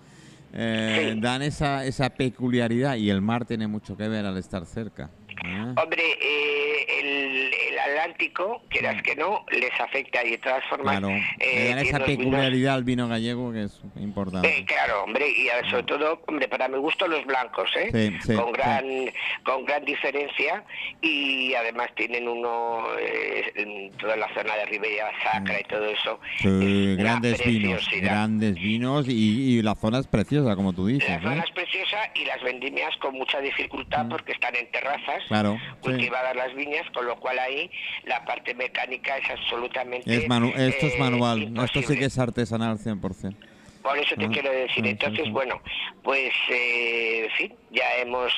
eh, 0.53 1.11
Sí. 1.15 1.19
dan 1.21 1.41
esa, 1.41 1.83
esa 1.85 2.09
peculiaridad 2.11 2.95
y 2.95 3.09
el 3.09 3.21
mar 3.21 3.45
tiene 3.45 3.67
mucho 3.67 3.97
que 3.97 4.07
ver 4.07 4.25
al 4.25 4.37
estar 4.37 4.65
cerca. 4.65 5.09
¿Eh? 5.45 5.81
Hombre, 5.81 6.03
eh, 6.21 6.85
el, 6.99 7.53
el 7.71 7.79
Atlántico, 7.79 8.63
quieras 8.69 9.01
que 9.01 9.15
no, 9.15 9.45
les 9.51 9.79
afecta 9.79 10.23
y 10.23 10.31
de 10.31 10.37
todas 10.39 10.63
formas... 10.65 10.99
Claro, 10.99 11.15
eh, 11.39 11.73
le 11.75 11.81
esa 11.81 11.99
peculiaridad 11.99 12.75
al 12.75 12.83
vino 12.83 13.07
gallego 13.07 13.51
que 13.51 13.63
es 13.63 13.81
importante. 13.97 14.47
Eh, 14.47 14.65
claro, 14.65 15.03
hombre, 15.03 15.29
y 15.29 15.47
eh, 15.47 15.51
sobre 15.69 15.83
todo, 15.83 16.21
hombre, 16.27 16.47
para 16.47 16.67
mi 16.67 16.77
gusto 16.77 17.07
los 17.07 17.25
blancos, 17.25 17.69
¿eh? 17.75 17.89
Sí, 17.91 18.17
sí, 18.21 18.35
con 18.35 18.47
sí. 18.47 18.51
gran 18.53 18.85
con 19.43 19.65
gran 19.65 19.85
diferencia 19.85 20.63
y 21.01 21.53
además 21.53 21.89
tienen 21.95 22.27
uno 22.27 22.85
eh, 22.99 23.51
en 23.55 23.91
toda 23.97 24.15
la 24.15 24.27
zona 24.33 24.55
de 24.55 24.65
Ribera 24.65 25.11
Sacra 25.23 25.59
y 25.59 25.63
todo 25.63 25.85
eso. 25.85 26.19
Sí, 26.39 26.91
es 26.91 26.97
grandes 26.97 27.45
vinos, 27.45 27.87
grandes 28.01 28.55
vinos 28.55 29.07
y, 29.07 29.57
y 29.57 29.61
la 29.61 29.75
zona 29.75 29.99
es 29.99 30.07
preciosa, 30.07 30.55
como 30.55 30.73
tú 30.73 30.87
dices. 30.87 31.09
La 31.09 31.15
¿eh? 31.15 31.21
zona 31.21 31.43
es 31.43 31.51
preciosa 31.51 31.97
y 32.15 32.25
las 32.25 32.41
vendimias 32.41 32.95
con 32.97 33.13
mucha 33.13 33.39
dificultad 33.39 34.07
porque 34.09 34.31
están 34.31 34.55
en 34.55 34.69
terrazas. 34.71 35.23
Mm. 35.29 35.34
Claro, 35.41 35.57
sí. 35.59 35.79
cultivadas 35.81 36.35
las 36.35 36.53
viñas, 36.55 36.89
con 36.93 37.05
lo 37.05 37.15
cual 37.19 37.37
ahí 37.39 37.69
la 38.05 38.23
parte 38.25 38.53
mecánica 38.55 39.17
es 39.17 39.29
absolutamente 39.29 40.13
Es 40.15 40.27
manu- 40.27 40.53
esto 40.55 40.85
es 40.87 40.93
eh, 40.95 40.99
manual, 40.99 41.41
esto 41.43 41.49
sí 41.51 41.61
imposible. 41.79 41.99
que 41.99 42.05
es 42.05 42.17
artesanal 42.19 42.77
100%. 42.79 43.35
Por 43.83 43.99
eso 43.99 44.15
te 44.15 44.25
Ah, 44.25 44.29
quiero 44.31 44.51
decir. 44.51 44.83
ah, 44.83 44.89
Entonces, 44.89 45.29
bueno, 45.31 45.61
pues, 46.03 46.31
eh, 46.49 47.25
en 47.25 47.31
fin, 47.37 47.53
ya 47.69 47.83
hemos, 47.97 48.33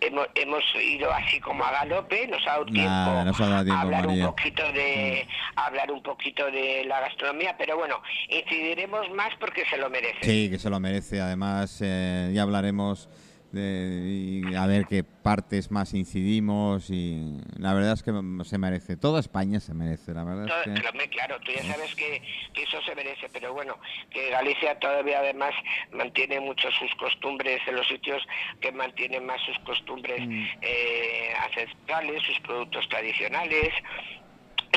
hemos 0.00 0.28
hemos 0.36 0.62
ido 0.80 1.12
así 1.12 1.40
como 1.40 1.64
a 1.64 1.72
galope, 1.72 2.28
nos 2.28 2.40
ha 2.46 2.50
dado 2.52 2.66
tiempo, 2.66 3.24
nos 3.24 3.40
ha 3.40 3.46
dado 3.48 3.64
tiempo, 3.64 3.78
a 3.80 3.80
hablar 3.80 4.06
María. 4.06 4.24
Un 4.28 4.30
poquito 4.36 4.62
de 4.72 5.26
hablar 5.56 5.90
un 5.90 6.02
poquito 6.04 6.46
de 6.52 6.84
la 6.84 7.00
gastronomía, 7.00 7.56
pero 7.58 7.76
bueno, 7.76 8.00
incidiremos 8.28 9.10
más 9.10 9.30
porque 9.40 9.64
se 9.68 9.76
lo 9.76 9.90
merece. 9.90 10.18
Sí, 10.22 10.48
que 10.48 10.58
se 10.60 10.70
lo 10.70 10.78
merece. 10.78 11.20
Además, 11.20 11.80
eh, 11.82 12.30
ya 12.32 12.42
hablaremos 12.42 13.08
de 13.52 14.42
y 14.50 14.54
a 14.54 14.66
ver 14.66 14.86
qué 14.86 15.04
partes 15.04 15.70
más 15.70 15.94
incidimos 15.94 16.90
y 16.90 17.38
la 17.58 17.74
verdad 17.74 17.92
es 17.92 18.02
que 18.02 18.12
se 18.44 18.58
merece. 18.58 18.96
Toda 18.96 19.20
España 19.20 19.60
se 19.60 19.74
merece, 19.74 20.12
la 20.14 20.24
verdad 20.24 20.46
Todo- 20.46 20.74
es 20.74 20.80
que... 20.82 21.08
claro, 21.10 21.38
tú 21.44 21.52
ya 21.52 21.62
sabes 21.62 21.94
que, 21.94 22.22
que 22.54 22.62
eso 22.62 22.80
se 22.82 22.94
merece, 22.94 23.28
pero 23.32 23.52
bueno, 23.52 23.76
que 24.10 24.30
Galicia 24.30 24.78
todavía 24.78 25.20
además 25.20 25.52
mantiene 25.92 26.40
mucho 26.40 26.68
sus 26.72 26.92
costumbres 26.96 27.60
en 27.66 27.76
los 27.76 27.86
sitios 27.86 28.22
que 28.60 28.72
mantienen 28.72 29.24
más 29.26 29.40
sus 29.42 29.58
costumbres 29.60 30.20
Mm. 30.26 30.44
eh, 30.62 31.32
ancestrales, 31.44 32.22
sus 32.22 32.38
productos 32.40 32.88
tradicionales. 32.88 33.70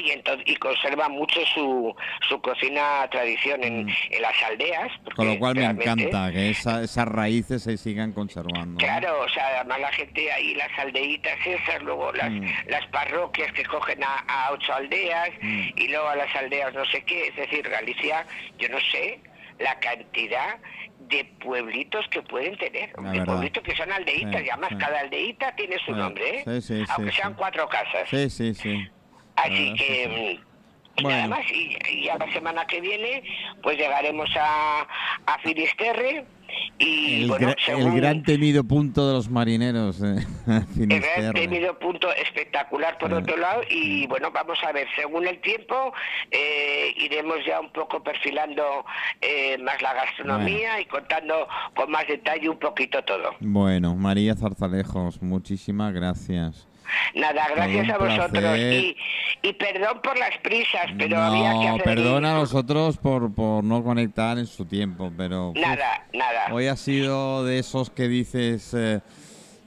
Y, 0.03 0.11
entonces, 0.11 0.43
y 0.47 0.55
conserva 0.57 1.07
mucho 1.07 1.39
su, 1.53 1.95
su 2.27 2.41
cocina 2.41 3.07
tradición 3.09 3.63
en, 3.63 3.87
en 4.09 4.21
las 4.21 4.43
aldeas. 4.43 4.91
Mm. 5.03 5.09
Con 5.15 5.27
lo 5.27 5.39
cual 5.39 5.55
me 5.55 5.63
encanta 5.65 6.31
que 6.33 6.49
esa- 6.49 6.83
esas 6.83 7.07
raíces 7.07 7.63
se 7.63 7.77
sigan 7.77 8.11
conservando. 8.11 8.77
Claro, 8.77 9.21
o 9.21 9.29
sea, 9.29 9.47
además 9.61 9.79
la 9.79 9.91
gente 9.93 10.29
ahí, 10.31 10.53
las 10.55 10.69
aldeitas 10.77 11.37
esas, 11.45 11.81
luego 11.81 12.11
las, 12.11 12.29
Mm. 12.29 12.45
las 12.67 12.85
parroquias 12.87 13.51
que 13.53 13.63
cogen 13.65 14.03
a, 14.03 14.15
a 14.27 14.51
ocho 14.51 14.73
aldeas 14.73 15.29
Mm. 15.41 15.69
y 15.77 15.87
luego 15.87 16.07
a 16.09 16.15
las 16.17 16.35
aldeas 16.35 16.73
no 16.73 16.83
sé 16.85 17.01
qué, 17.05 17.27
es 17.29 17.35
decir, 17.37 17.67
Galicia, 17.69 18.25
yo 18.57 18.67
no 18.69 18.79
sé 18.91 19.21
la 19.59 19.79
cantidad 19.79 20.57
de 21.07 21.23
pueblitos 21.39 22.05
que 22.09 22.21
pueden 22.23 22.57
tener, 22.57 22.91
La 22.97 23.11
de 23.11 23.19
verdad. 23.19 23.33
pueblitos 23.35 23.63
que 23.63 23.75
son 23.75 23.91
aldeitas, 23.91 24.41
Sí, 24.41 24.47
y 24.47 24.49
además 24.49 24.69
sí. 24.71 24.77
cada 24.77 24.99
aldeita 24.99 25.55
tiene 25.55 25.77
su 25.79 25.85
Sí, 25.85 25.91
nombre, 25.93 26.39
¿eh? 26.39 26.43
sí, 26.45 26.61
sí, 26.61 26.85
sí, 26.85 26.91
aunque 26.97 27.11
sean 27.13 27.33
cuatro 27.35 27.69
casas. 27.69 28.09
Sí, 28.09 28.29
sí, 28.29 28.53
sí. 28.53 28.87
Así 29.35 29.67
es 29.69 29.73
que... 29.79 30.35
sí. 30.37 30.39
mm, 30.39 31.03
Bueno. 31.03 31.09
Nada 31.09 31.27
más, 31.27 31.51
y, 31.51 31.75
y 31.91 32.05
ya 32.05 32.17
la 32.17 32.31
semana 32.31 32.65
que 32.67 32.79
viene, 32.79 33.21
pues 33.61 33.77
llegaremos 33.77 34.29
a, 34.39 34.87
a 35.25 35.39
Finisterre 35.39 36.23
y 36.79 37.23
El, 37.23 37.27
bueno, 37.27 37.47
gra- 37.49 37.55
el 37.57 37.65
según- 37.65 37.95
gran 37.97 38.23
temido 38.23 38.63
punto 38.63 39.05
de 39.05 39.13
los 39.13 39.29
marineros. 39.29 40.01
eh, 40.01 40.25
El 40.79 41.01
gran 41.01 41.33
temido 41.33 41.77
punto 41.79 42.09
espectacular 42.13 42.97
por 42.97 43.11
otro 43.13 43.35
lado 43.35 43.61
y 43.69 44.07
bueno, 44.07 44.31
vamos 44.31 44.57
a 44.63 44.71
ver, 44.71 44.87
según 44.95 45.27
el 45.27 45.41
tiempo 45.41 45.91
eh, 46.31 46.93
iremos 46.95 47.39
ya 47.45 47.59
un 47.59 47.73
poco 47.73 48.01
perfilando 48.01 48.63
eh, 49.19 49.57
más 49.57 49.81
la 49.81 49.93
gastronomía 49.95 50.79
y 50.79 50.85
contando 50.85 51.45
con 51.75 51.91
más 51.91 52.07
detalle 52.07 52.47
un 52.47 52.59
poquito 52.59 53.03
todo. 53.03 53.35
Bueno, 53.41 53.95
María 53.97 54.33
Zarzalejos, 54.35 55.21
muchísimas 55.21 55.93
gracias. 55.93 56.69
Nada, 57.15 57.47
gracias 57.55 57.89
a 57.89 57.97
vosotros 57.97 58.57
y, 58.57 58.95
y 59.41 59.53
perdón 59.53 59.99
por 60.03 60.17
las 60.17 60.37
prisas, 60.39 60.87
pero 60.97 61.21
había 61.21 61.51
que 61.51 61.67
no, 61.67 61.73
hacer... 61.73 61.83
perdona 61.83 62.31
a 62.31 62.39
nosotros 62.39 62.97
por, 62.97 63.33
por 63.33 63.63
no 63.63 63.83
conectar 63.83 64.37
en 64.37 64.47
su 64.47 64.65
tiempo, 64.65 65.11
pero 65.15 65.53
Nada, 65.55 66.05
nada. 66.13 66.53
hoy 66.53 66.67
ha 66.67 66.75
sido 66.75 67.45
de 67.45 67.59
esos 67.59 67.89
que 67.89 68.07
dices, 68.07 68.73
eh, 68.73 69.01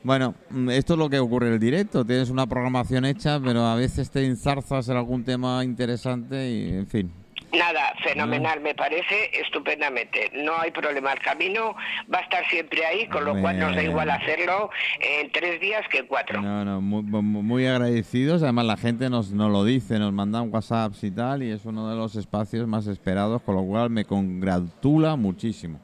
bueno, 0.02 0.34
esto 0.70 0.94
es 0.94 0.98
lo 0.98 1.10
que 1.10 1.18
ocurre 1.18 1.48
en 1.48 1.54
el 1.54 1.58
directo, 1.60 2.04
tienes 2.04 2.30
una 2.30 2.46
programación 2.46 3.04
hecha, 3.04 3.40
pero 3.44 3.66
a 3.66 3.74
veces 3.74 4.10
te 4.10 4.24
enzarzas 4.24 4.88
en 4.88 4.96
algún 4.96 5.24
tema 5.24 5.64
interesante 5.64 6.50
y, 6.50 6.70
en 6.70 6.86
fin. 6.86 7.12
Nada, 7.52 7.94
fenomenal, 8.04 8.60
me 8.60 8.74
parece 8.74 9.30
estupendamente. 9.40 10.30
No 10.34 10.58
hay 10.60 10.70
problema, 10.70 11.12
el 11.12 11.20
camino 11.20 11.74
va 12.12 12.18
a 12.18 12.22
estar 12.22 12.46
siempre 12.48 12.84
ahí, 12.84 13.06
con 13.08 13.24
lo 13.24 13.40
cual 13.40 13.58
nos 13.58 13.74
da 13.74 13.82
igual 13.82 14.10
hacerlo 14.10 14.70
en 15.00 15.32
tres 15.32 15.58
días 15.60 15.82
que 15.90 15.98
en 15.98 16.06
cuatro. 16.06 16.42
No, 16.42 16.64
no, 16.64 16.80
muy, 16.80 17.66
agradecidos. 17.66 18.42
Además, 18.42 18.66
la 18.66 18.76
gente 18.76 19.08
nos, 19.08 19.30
nos 19.30 19.50
lo 19.50 19.64
dice, 19.64 19.98
nos 19.98 20.12
mandan 20.12 20.52
WhatsApps 20.52 21.04
y 21.04 21.10
tal, 21.10 21.42
y 21.42 21.50
es 21.50 21.64
uno 21.64 21.88
de 21.88 21.96
los 21.96 22.16
espacios 22.16 22.66
más 22.68 22.86
esperados, 22.86 23.40
con 23.42 23.54
lo 23.54 23.62
cual 23.64 23.88
me 23.90 24.04
congratula 24.04 25.16
muchísimo. 25.16 25.80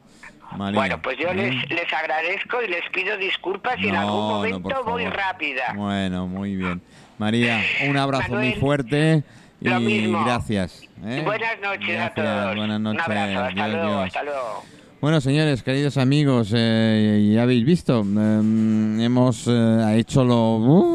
María, 0.57 0.79
Bueno, 0.79 1.03
pues 1.03 1.18
yo 1.18 1.29
¿eh? 1.31 1.35
les, 1.35 1.70
les 1.70 1.92
agradezco 1.92 2.62
y 2.62 2.68
les 2.68 2.83
pido 2.92 3.16
disculpas 3.16 3.77
y 3.81 3.88
en 3.88 3.94
No, 3.94 4.00
algún 4.00 4.20
no, 4.20 4.29
momento 4.29 4.68
por 4.68 4.85
voy 4.85 5.07
rápida. 5.07 5.72
Bueno, 5.74 6.29
muy 6.29 6.55
bien. 6.57 6.81
María, 7.18 7.61
un 7.88 7.96
abrazo 7.96 8.29
muy 8.29 8.37
Manuel, 8.55 8.61
y 9.64 9.68
lo 9.70 9.81
mismo. 9.81 10.24
gracias. 10.24 10.83
¿eh? 11.05 11.22
Buenas 11.24 11.61
noches 11.61 11.88
a 11.90 11.92
Gracias, 11.92 12.14
todos. 12.14 12.57
Buenas 12.57 12.81
noches. 12.81 13.07
Un 13.07 13.12
abrazo, 13.12 13.38
hasta 13.40 13.55
Dios, 13.66 13.70
luego, 13.72 13.88
Dios. 13.88 14.07
hasta 14.07 14.22
luego. 14.22 14.62
Bueno, 15.00 15.20
señores, 15.20 15.62
queridos 15.62 15.96
amigos, 15.98 16.53
eh, 16.55 17.33
ya 17.35 17.42
habéis 17.42 17.64
visto, 17.64 18.00
em, 18.00 19.00
hemos 19.00 19.46
eh, 19.48 19.96
hecho 19.98 20.24
lo... 20.24 20.57
uh, 20.57 20.92